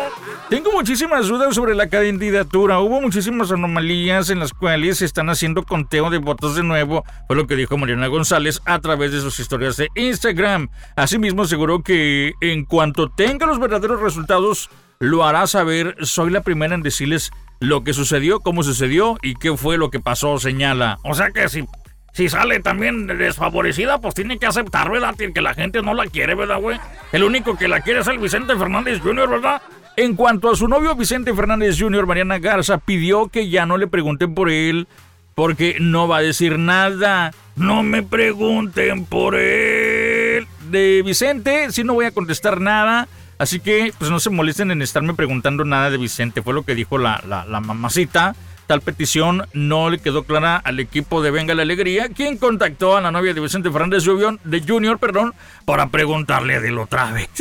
[0.50, 2.80] Tengo muchísimas dudas sobre la candidatura.
[2.80, 7.04] Hubo muchísimas anomalías en las cuales se están haciendo conteo de votos de nuevo.
[7.28, 10.70] Fue lo que dijo Mariana González a través de sus historias de Instagram.
[10.96, 15.94] Asimismo aseguró que en cuanto tenga los verdaderos resultados, lo hará saber.
[16.00, 17.30] Soy la primera en decirles
[17.60, 20.98] lo que sucedió, cómo sucedió y qué fue lo que pasó, señala.
[21.04, 21.64] O sea que si,
[22.12, 25.14] si sale también desfavorecida, pues tiene que aceptar, ¿verdad?
[25.16, 26.78] Que la gente no la quiere, ¿verdad, güey?
[27.12, 29.62] El único que la quiere es el Vicente Fernández Jr., ¿verdad?
[29.96, 33.88] En cuanto a su novio Vicente Fernández Jr., Mariana Garza pidió que ya no le
[33.88, 34.86] pregunten por él
[35.34, 37.32] porque no va a decir nada.
[37.56, 40.46] No me pregunten por él.
[40.70, 43.08] De Vicente, sí no voy a contestar nada.
[43.38, 46.42] Así que, pues no se molesten en estarme preguntando nada de Vicente.
[46.42, 48.34] Fue lo que dijo la, la, mamacita.
[48.66, 53.00] Tal petición no le quedó clara al equipo de Venga la Alegría, quien contactó a
[53.00, 54.04] la novia de Vicente Fernández
[54.44, 55.32] de Junior, perdón,
[55.64, 57.30] para preguntarle de lo otra vez.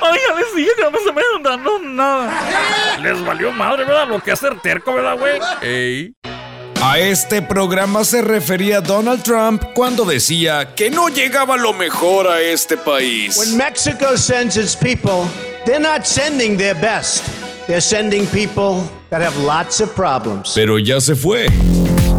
[0.00, 2.98] Ya les dije que no me dando nada.
[3.02, 4.08] Les valió madre, ¿verdad?
[4.08, 5.38] Lo que hacer terco, ¿verdad, güey?
[5.62, 6.14] Ey.
[6.80, 12.40] A este programa se refería Donald Trump cuando decía que no llegaba lo mejor a
[12.40, 13.36] este país.
[13.36, 15.28] When Mexico sends its people,
[15.64, 17.24] they're not sending their best.
[17.66, 20.52] They're sending people that have lots of problems.
[20.54, 21.46] Pero ya se fue.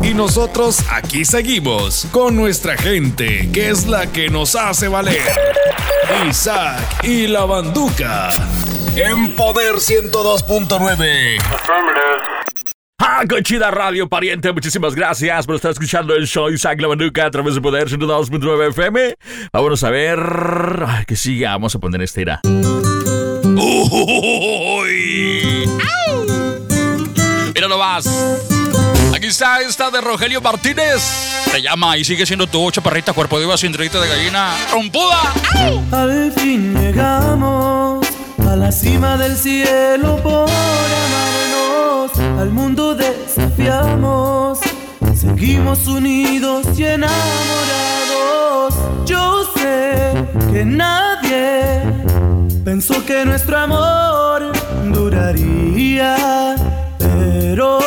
[0.03, 5.31] Y nosotros aquí seguimos con nuestra gente, que es la que nos hace valer.
[6.27, 8.29] Isaac y la Banduca.
[8.95, 11.37] En Poder 102.9.
[13.01, 14.51] ¡Ah, Conchida Radio, pariente!
[14.51, 18.69] Muchísimas gracias por estar escuchando el show Isaac La Banduca a través de Poder 102.9
[18.69, 19.15] FM.
[19.53, 20.19] Vámonos a ver.
[20.85, 22.41] Ay, que siga, vamos a poner esta era.
[23.43, 24.19] ¡Uy!
[27.55, 28.05] Mira nomás.
[29.15, 31.01] Aquí está esta de Rogelio Martínez.
[31.51, 35.33] Se llama y sigue siendo tu chaparrita, cuerpo de uva, cinturita de gallina, rompuda.
[35.91, 38.05] Al fin llegamos
[38.45, 41.28] a la cima del cielo por amarnos.
[42.19, 44.59] Al mundo desafiamos.
[45.15, 48.75] Seguimos unidos y enamorados.
[49.05, 51.81] Yo sé que nadie
[52.63, 54.51] pensó que nuestro amor
[54.93, 56.55] duraría,
[56.97, 57.79] pero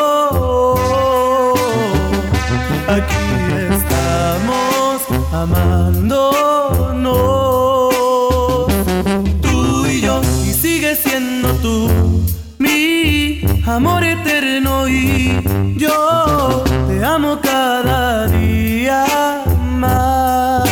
[2.89, 3.17] aquí
[3.71, 5.03] estamos
[5.33, 7.42] amándonos.
[13.73, 15.41] Amor eterno y
[15.79, 19.07] yo te amo cada día
[19.77, 20.69] más.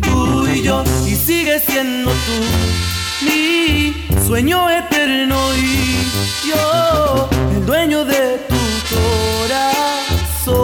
[0.00, 3.94] Tú y yo, y sigue siendo tú mi
[4.26, 6.08] sueño eterno y
[6.48, 8.56] yo el dueño de tu
[8.94, 10.56] corazón.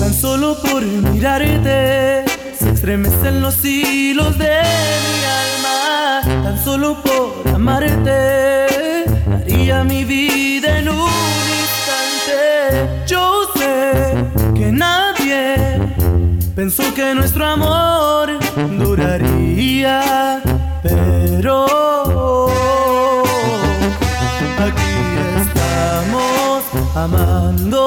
[0.00, 2.26] Tan solo por mirarte
[2.58, 4.79] se estremecen los hilos de.
[6.58, 8.66] Solo por amarte
[9.26, 11.08] daría mi vida en un
[11.62, 13.04] instante.
[13.06, 14.24] Yo sé
[14.54, 15.56] que nadie
[16.54, 18.38] pensó que nuestro amor
[18.78, 20.42] duraría,
[20.82, 21.66] pero
[24.58, 24.92] aquí
[25.40, 26.62] estamos
[26.94, 27.80] amándonos.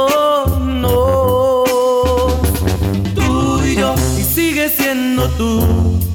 [3.14, 6.13] Tú y yo, y sigue siendo tú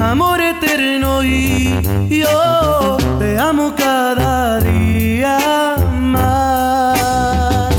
[0.00, 7.78] amor eterno y yo te amo cada día más.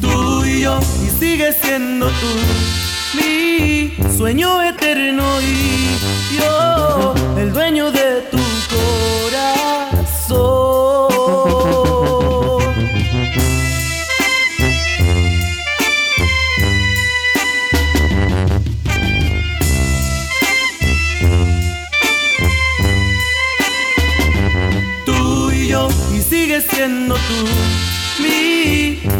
[0.00, 2.26] Tú y yo, y sigue siendo tú
[3.14, 5.98] mi sueño eterno y
[6.36, 8.38] yo el dueño de tu
[9.30, 10.67] corazón.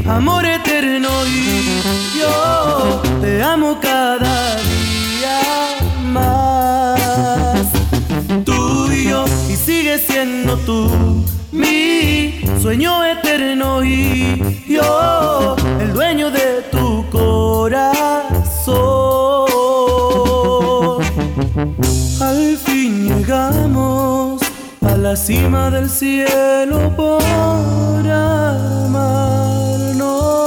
[0.08, 1.82] Amor eterno y
[2.18, 5.40] yo te amo cada día
[6.04, 7.66] más.
[8.44, 10.88] Tú y yo, y sigue siendo tú
[11.52, 17.98] mi sueño eterno y yo el dueño de tu corazón.
[22.20, 23.97] Al fin llegamos
[25.08, 27.22] la cima del cielo por
[28.06, 28.94] amarnos.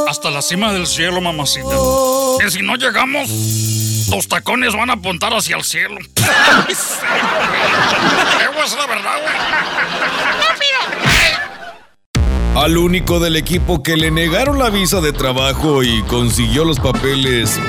[0.07, 1.75] Hasta la cima del cielo, mamacita.
[2.39, 3.27] Que si no llegamos,
[4.11, 5.97] los tacones van a apuntar hacia el cielo.
[8.63, 9.15] Es la verdad,
[12.53, 12.63] güey.
[12.63, 17.59] Al único del equipo que le negaron la visa de trabajo y consiguió los papeles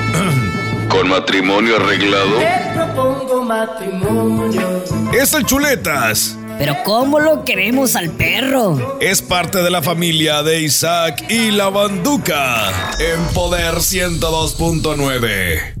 [0.89, 4.83] con matrimonio arreglado Te propongo matrimonio.
[5.11, 6.37] es el Chuletas.
[6.57, 8.97] Pero ¿cómo lo queremos al perro?
[9.01, 15.72] Es parte de la familia de Isaac y la Banduca en Poder 102.9.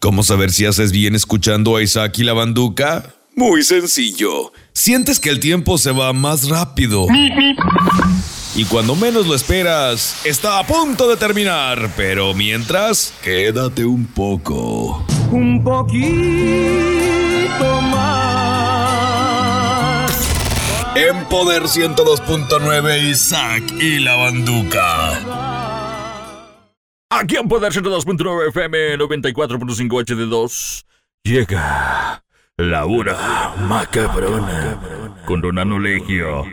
[0.00, 3.14] ¿Cómo saber si haces bien escuchando a Isaac y la banduca?
[3.34, 4.52] Muy sencillo.
[4.72, 7.06] Sientes que el tiempo se va más rápido.
[8.54, 11.90] Y cuando menos lo esperas, está a punto de terminar.
[11.96, 15.04] Pero mientras, quédate un poco.
[15.30, 16.00] Un poquito
[17.90, 18.46] más.
[20.94, 25.55] En Poder 102.9 Isaac y la banduca.
[27.18, 30.84] Aquí en Poder 102.9 FM 94.5 HD2
[31.24, 32.22] llega
[32.58, 34.78] la hora macabrona
[35.24, 36.44] con Donano Legio.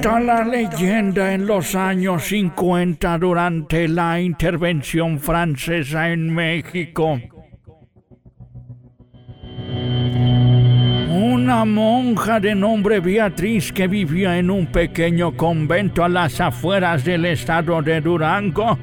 [0.00, 7.20] Cuenta la leyenda en los años 50 durante la intervención francesa en México.
[11.10, 17.24] Una monja de nombre Beatriz que vivía en un pequeño convento a las afueras del
[17.24, 18.78] estado de Durango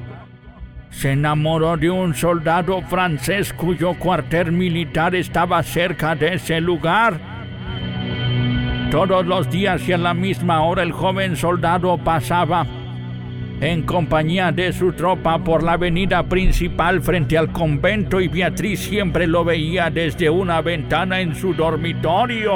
[0.90, 7.35] se enamoró de un soldado francés cuyo cuartel militar estaba cerca de ese lugar.
[8.90, 12.64] Todos los días y a la misma hora el joven soldado pasaba
[13.60, 19.26] en compañía de su tropa por la avenida principal frente al convento y Beatriz siempre
[19.26, 22.52] lo veía desde una ventana en su dormitorio.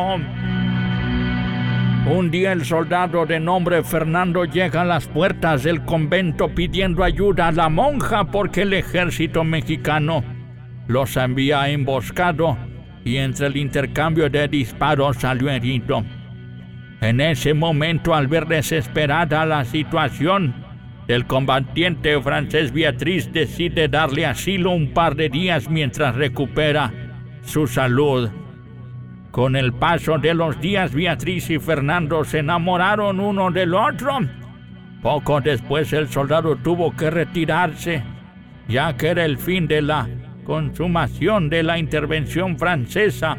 [2.07, 7.49] Un día el soldado de nombre Fernando llega a las puertas del convento pidiendo ayuda
[7.49, 10.23] a la monja porque el ejército mexicano
[10.87, 12.57] los había emboscado
[13.05, 16.05] y entre el intercambio de disparos salió herido.
[17.01, 20.55] En ese momento, al ver desesperada la situación,
[21.09, 26.93] el combatiente francés Beatriz decide darle asilo un par de días mientras recupera
[27.43, 28.31] su salud.
[29.31, 34.19] Con el paso de los días, Beatriz y Fernando se enamoraron uno del otro.
[35.03, 38.03] Poco después el soldado tuvo que retirarse,
[38.69, 40.07] ya que era el fin de la
[40.45, 43.39] consumación de la intervención francesa,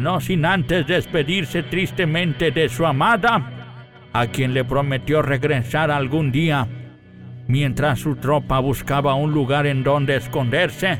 [0.00, 3.42] no sin antes despedirse tristemente de su amada,
[4.12, 6.66] a quien le prometió regresar algún día.
[7.46, 10.98] Mientras su tropa buscaba un lugar en donde esconderse,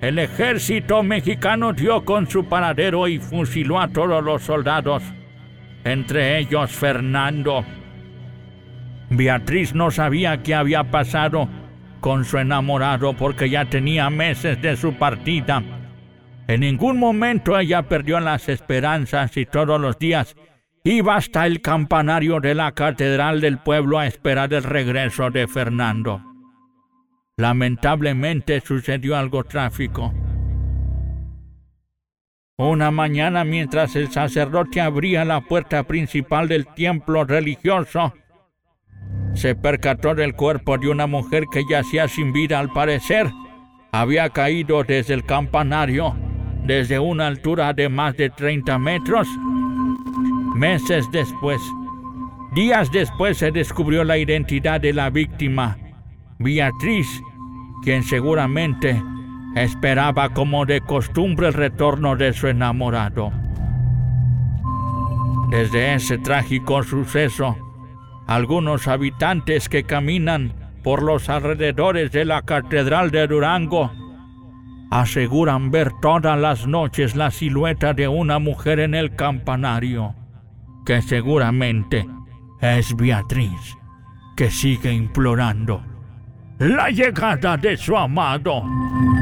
[0.00, 5.02] el ejército mexicano dio con su paradero y fusiló a todos los soldados,
[5.84, 7.64] entre ellos Fernando.
[9.10, 11.48] Beatriz no sabía qué había pasado
[12.00, 15.62] con su enamorado porque ya tenía meses de su partida.
[16.48, 20.36] En ningún momento ella perdió las esperanzas y todos los días
[20.84, 26.20] iba hasta el campanario de la catedral del pueblo a esperar el regreso de Fernando.
[27.36, 30.12] Lamentablemente sucedió algo trágico.
[32.58, 38.12] Una mañana mientras el sacerdote abría la puerta principal del templo religioso,
[39.34, 43.30] se percató del cuerpo de una mujer que yacía sin vida al parecer.
[43.90, 46.14] Había caído desde el campanario,
[46.64, 49.28] desde una altura de más de 30 metros.
[50.54, 51.60] Meses después,
[52.54, 55.78] días después se descubrió la identidad de la víctima,
[56.38, 57.22] Beatriz,
[57.82, 59.02] quien seguramente
[59.56, 63.32] esperaba como de costumbre el retorno de su enamorado.
[65.50, 67.56] Desde ese trágico suceso,
[68.26, 73.92] algunos habitantes que caminan por los alrededores de la Catedral de Durango
[74.92, 80.14] aseguran ver todas las noches la silueta de una mujer en el campanario,
[80.84, 82.06] que seguramente
[82.60, 83.74] es Beatriz,
[84.36, 85.82] que sigue implorando
[86.58, 88.62] la llegada de su amado.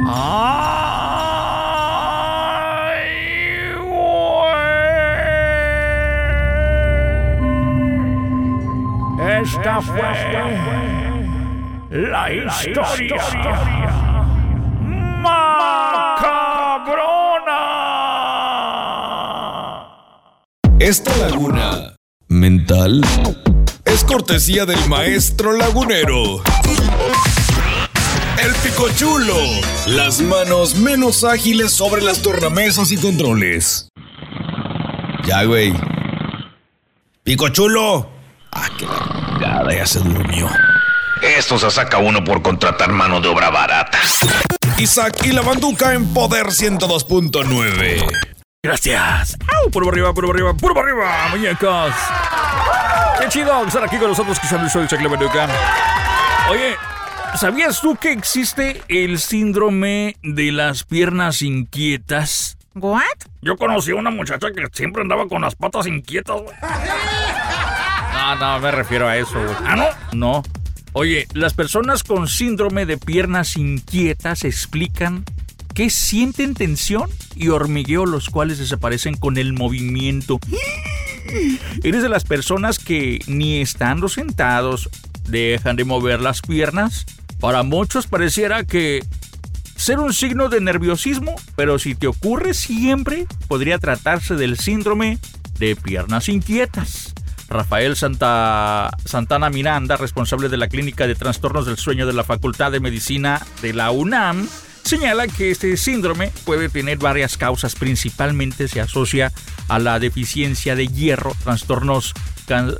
[0.09, 1.31] ¡Ay!
[9.41, 10.03] Esta fue
[11.91, 14.10] la historia
[20.91, 21.95] Esta laguna
[22.27, 23.01] mental
[23.85, 26.43] es cortesía del maestro lagunero.
[28.43, 29.37] El picochulo.
[29.87, 33.89] Las manos menos ágiles sobre las tornamesas y controles.
[35.29, 35.73] Ya, güey.
[37.23, 38.11] Picochulo.
[38.51, 40.49] Ah, qué la ya se durmió.
[41.23, 44.01] Esto se saca uno por contratar mano de obra barata.
[44.77, 48.40] Isaac y la banduca en Poder 102.9.
[48.63, 49.39] Gracias.
[49.57, 49.71] ¡Au!
[49.71, 51.95] Por arriba, por arriba, por arriba, muñecos.
[53.19, 55.49] Qué chido estar aquí con nosotros, el Isaac y la banduca.
[56.51, 56.77] Oye,
[57.37, 62.59] ¿sabías tú que existe el síndrome de las piernas inquietas?
[62.75, 63.01] ¿What?
[63.41, 66.57] Yo conocí a una muchacha que siempre andaba con las patas inquietas, güey.
[68.13, 69.57] No, no, me refiero a eso, güey.
[69.65, 69.87] ¿Ah, no?
[70.13, 70.43] No.
[70.93, 75.25] Oye, las personas con síndrome de piernas inquietas explican
[75.75, 80.39] que sienten tensión y hormigueo, los cuales desaparecen con el movimiento.
[81.83, 84.89] ¿Eres de las personas que ni estando sentados
[85.29, 87.07] dejan de mover las piernas?
[87.39, 89.05] Para muchos pareciera que
[89.77, 95.19] ser un signo de nerviosismo, pero si te ocurre siempre, podría tratarse del síndrome
[95.59, 97.15] de piernas inquietas.
[97.49, 102.71] Rafael Santa, Santana Miranda, responsable de la Clínica de Trastornos del Sueño de la Facultad
[102.71, 104.49] de Medicina de la UNAM,
[104.91, 109.33] señala que este síndrome puede tener varias causas, principalmente se asocia
[109.69, 112.13] a la deficiencia de hierro, trastornos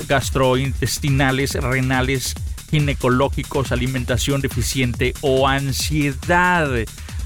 [0.09, 2.35] gastrointestinales, renales,
[2.69, 6.69] ginecológicos, alimentación deficiente o ansiedad.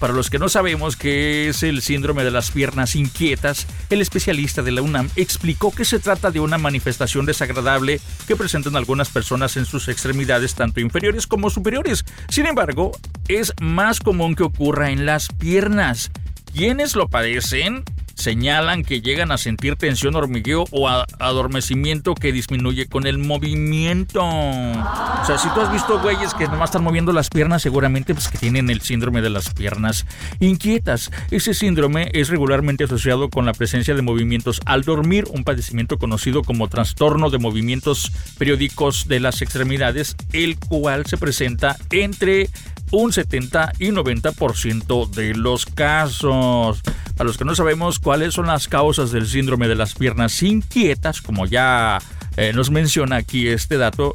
[0.05, 4.61] Para los que no sabemos qué es el síndrome de las piernas inquietas, el especialista
[4.61, 9.57] de la UNAM explicó que se trata de una manifestación desagradable que presentan algunas personas
[9.57, 12.05] en sus extremidades tanto inferiores como superiores.
[12.29, 12.93] Sin embargo,
[13.29, 16.11] es más común que ocurra en las piernas.
[16.53, 17.83] ¿Quiénes lo padecen?
[18.15, 24.21] Señalan que llegan a sentir tensión, hormigueo o adormecimiento que disminuye con el movimiento.
[24.25, 28.29] O sea, si tú has visto güeyes que nomás están moviendo las piernas, seguramente pues
[28.29, 30.07] que tienen el síndrome de las piernas
[30.41, 31.11] inquietas.
[31.31, 36.43] Ese síndrome es regularmente asociado con la presencia de movimientos al dormir, un padecimiento conocido
[36.43, 42.49] como trastorno de movimientos periódicos de las extremidades, el cual se presenta entre
[42.91, 46.83] un 70 y 90% de los casos.
[47.17, 51.21] Para los que no sabemos cuáles son las causas del síndrome de las piernas inquietas,
[51.23, 51.99] como ya
[52.37, 54.13] eh, nos menciona aquí este dato,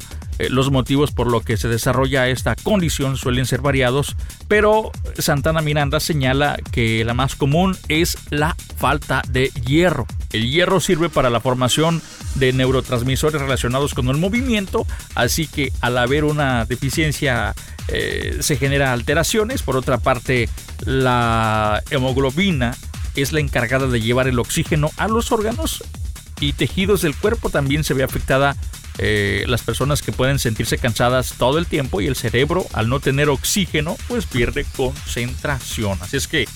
[0.48, 4.16] los motivos por los que se desarrolla esta condición suelen ser variados,
[4.48, 10.06] pero Santana Miranda señala que la más común es la falta de hierro.
[10.32, 12.00] El hierro sirve para la formación
[12.36, 17.54] de neurotransmisores relacionados con el movimiento, así que al haber una deficiencia
[17.88, 19.62] eh, se genera alteraciones.
[19.62, 20.48] Por otra parte,
[20.84, 22.76] la hemoglobina
[23.16, 25.82] es la encargada de llevar el oxígeno a los órganos
[26.40, 27.50] y tejidos del cuerpo.
[27.50, 28.56] También se ve afectada
[29.02, 33.00] eh, las personas que pueden sentirse cansadas todo el tiempo y el cerebro al no
[33.00, 35.96] tener oxígeno pues pierde concentración.
[36.02, 36.46] Así es que,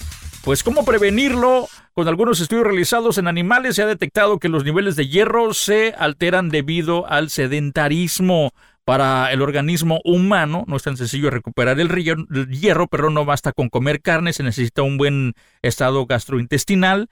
[0.42, 1.68] pues cómo prevenirlo.
[1.94, 5.94] Con algunos estudios realizados en animales se ha detectado que los niveles de hierro se
[5.96, 8.50] alteran debido al sedentarismo.
[8.84, 11.88] Para el organismo humano no es tan sencillo recuperar el
[12.50, 15.32] hierro, pero no basta con comer carne, se necesita un buen
[15.62, 17.08] estado gastrointestinal,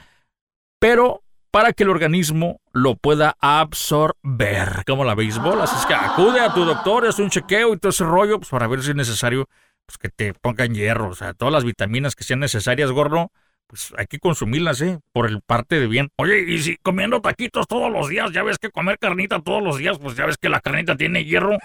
[0.78, 1.21] pero
[1.52, 5.60] para que el organismo lo pueda absorber, como la béisbol.
[5.60, 8.48] Así es que acude a tu doctor, es un chequeo y todo ese rollo pues,
[8.48, 9.48] para ver si es necesario
[9.86, 13.30] pues, que te pongan hierro, o sea, todas las vitaminas que sean necesarias, gordo,
[13.66, 14.98] pues hay que consumirlas, ¿eh?
[15.12, 16.08] Por el parte de bien.
[16.16, 19.76] Oye, y si comiendo taquitos todos los días, ya ves que comer carnita todos los
[19.76, 21.58] días, pues ya ves que la carnita tiene hierro.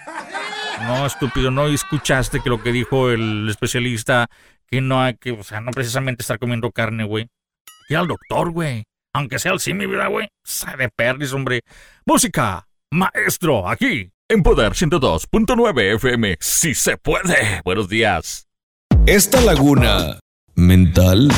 [0.82, 4.28] No, estúpido, no escuchaste que lo que dijo el especialista,
[4.68, 7.30] que no hay que, o sea, no precisamente estar comiendo carne, güey.
[7.90, 8.84] Y al doctor, güey.
[9.18, 10.28] Aunque sea el sí, mi vida, güey.
[10.44, 11.62] Sabe perris, hombre.
[12.06, 14.12] Música, maestro, aquí.
[14.30, 17.62] En Poder 102.9 FM, si se puede.
[17.66, 18.48] Buenos días.
[19.08, 20.20] Esta laguna
[20.54, 21.30] mental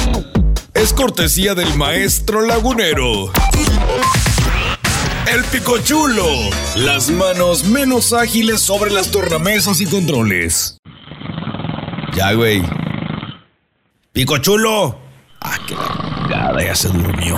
[0.73, 3.31] es cortesía del maestro lagunero.
[5.33, 6.25] El picochulo.
[6.75, 10.77] Las manos menos ágiles sobre las tornamesas y controles.
[12.13, 12.61] Ya, güey.
[14.11, 14.99] Picochulo.
[15.39, 15.75] Ah, qué
[16.29, 17.37] la ya se durmió.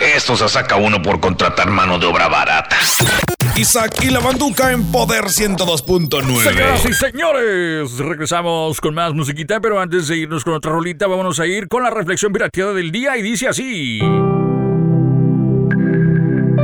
[0.00, 2.76] Esto se saca uno por contratar mano de obra barata.
[3.56, 6.42] Isaac y la banduca en Poder 102.9.
[6.42, 11.40] Señoras y señores, regresamos con más musiquita, pero antes de irnos con otra rolita, vámonos
[11.40, 13.98] a ir con la reflexión pirateada del día y dice así.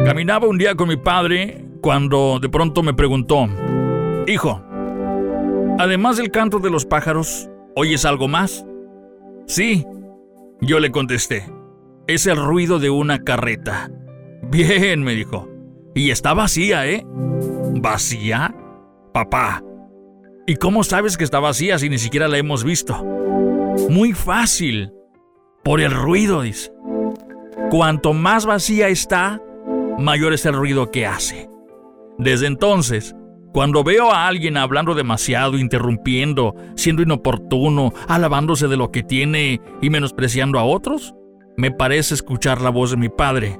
[0.05, 3.49] Caminaba un día con mi padre cuando de pronto me preguntó,
[4.29, 4.63] Hijo,
[5.79, 8.65] además del canto de los pájaros, ¿oyes algo más?
[9.47, 9.85] Sí,
[10.61, 11.45] yo le contesté,
[12.07, 13.91] es el ruido de una carreta.
[14.51, 15.49] Bien, me dijo.
[15.95, 17.05] Y está vacía, ¿eh?
[17.81, 18.55] ¿Vacía?
[19.13, 19.63] Papá.
[20.47, 23.03] ¿Y cómo sabes que está vacía si ni siquiera la hemos visto?
[23.89, 24.93] Muy fácil.
[25.63, 26.73] Por el ruido, dice.
[27.71, 29.41] Cuanto más vacía está,
[29.99, 31.49] mayor es el ruido que hace.
[32.19, 33.15] Desde entonces,
[33.53, 39.91] cuando veo a alguien hablando demasiado, interrumpiendo, siendo inoportuno, alabándose de lo que tiene y
[39.91, 41.15] menospreciando a otros,
[41.57, 43.59] me parece escuchar la voz de mi padre.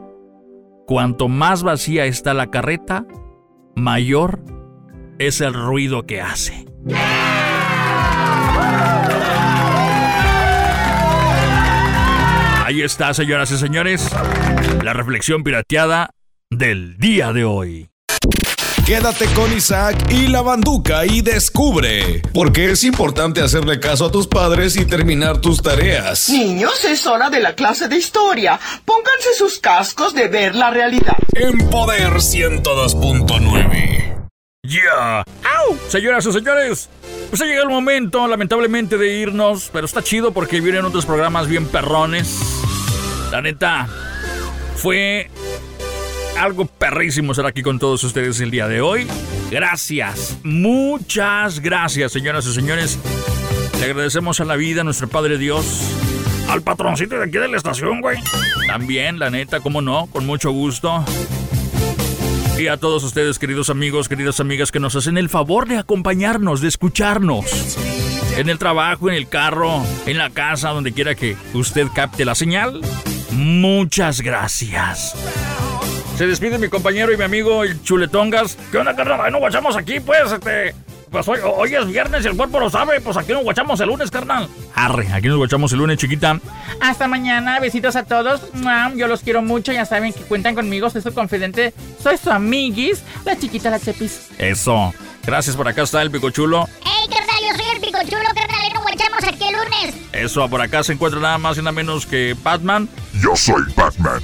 [0.87, 3.07] Cuanto más vacía está la carreta,
[3.75, 4.41] mayor
[5.19, 6.67] es el ruido que hace.
[12.65, 14.11] Ahí está, señoras y señores,
[14.83, 16.11] la reflexión pirateada
[16.51, 17.94] del día de hoy.
[18.87, 24.13] Quédate con Isaac y la banduca y descubre por qué es importante hacerle caso a
[24.13, 26.29] tus padres y terminar tus tareas.
[26.29, 28.61] Niños, es hora de la clase de historia.
[28.85, 31.17] Pónganse sus cascos de ver la realidad.
[31.33, 34.29] En Poder 102.9.
[34.65, 35.21] Ya.
[35.21, 35.79] ¡Au!
[35.89, 36.91] Señoras y señores,
[37.31, 41.49] pues ha llegado el momento, lamentablemente, de irnos, pero está chido porque vienen otros programas
[41.49, 42.39] bien perrones.
[43.31, 43.89] La neta,
[44.77, 45.31] fue
[46.39, 49.07] algo perrísimo estar aquí con todos ustedes el día de hoy.
[49.51, 52.99] Gracias, muchas gracias, señoras y señores.
[53.79, 55.65] Le agradecemos a la vida, a nuestro Padre Dios,
[56.49, 58.19] al patroncito de aquí de la estación, güey.
[58.67, 61.05] También, la neta, cómo no, con mucho gusto.
[62.59, 66.61] Y a todos ustedes, queridos amigos, queridas amigas, que nos hacen el favor de acompañarnos,
[66.61, 67.77] de escucharnos.
[68.37, 72.35] En el trabajo, en el carro, en la casa, donde quiera que usted capte la
[72.35, 72.81] señal.
[73.33, 75.15] Muchas gracias.
[76.17, 78.57] Se despide mi compañero y mi amigo el Chuletongas.
[78.71, 79.33] ¿Qué onda, carnal?
[79.33, 80.75] No guachamos aquí, pues, este.
[81.11, 83.01] Pues hoy, hoy, es viernes y el cuerpo lo sabe.
[83.01, 84.49] Pues aquí nos guachamos el lunes, carnal.
[84.75, 86.41] Arre, aquí nos guachamos el lunes, chiquita.
[86.81, 88.43] Hasta mañana, besitos a todos.
[88.97, 93.03] Yo los quiero mucho, ya saben que cuentan conmigo, soy su confidente, soy su amiguis,
[93.25, 94.29] la chiquita la Chepis.
[94.39, 94.93] Eso.
[95.25, 96.69] Gracias, por acá está el picochulo.
[96.85, 97.37] ¡Ey, carnal!
[97.43, 99.95] Yo soy el picochulo, carnal, y nos guachamos aquí el lunes.
[100.13, 102.89] Eso, por acá se encuentra nada más y nada menos que Batman.
[103.21, 104.21] Yo soy Batman.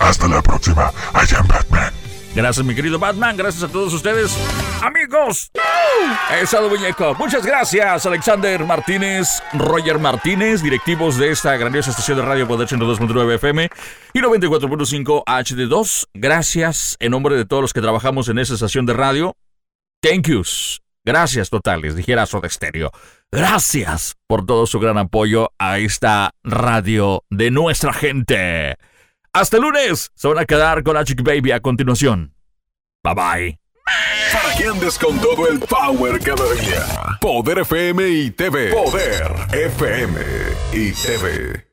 [0.00, 0.92] Hasta la próxima.
[1.14, 1.92] I am Batman.
[2.34, 3.36] Gracias, mi querido Batman.
[3.36, 4.36] Gracias a todos ustedes.
[4.82, 5.52] Amigos.
[6.42, 7.14] Esado muñeco.
[7.14, 13.34] Muchas gracias, Alexander Martínez, Roger Martínez, directivos de esta grandiosa estación de radio Poder 102.9
[13.34, 13.70] FM
[14.12, 16.06] y 94.5 HD2.
[16.14, 19.36] Gracias en nombre de todos los que trabajamos en esa estación de radio.
[20.00, 20.80] Thank yous.
[21.04, 22.90] Gracias totales, dijera Soda Stereo.
[23.30, 28.76] Gracias por todo su gran apoyo a esta radio de nuestra gente.
[29.34, 30.12] Hasta el lunes.
[30.14, 32.32] Se van a quedar con la Chick Baby a continuación.
[33.02, 33.58] Bye bye.
[34.32, 37.18] Para que andes con todo el power cada día.
[37.20, 38.70] Poder FM y TV.
[38.72, 40.20] Poder FM
[40.72, 41.63] y TV.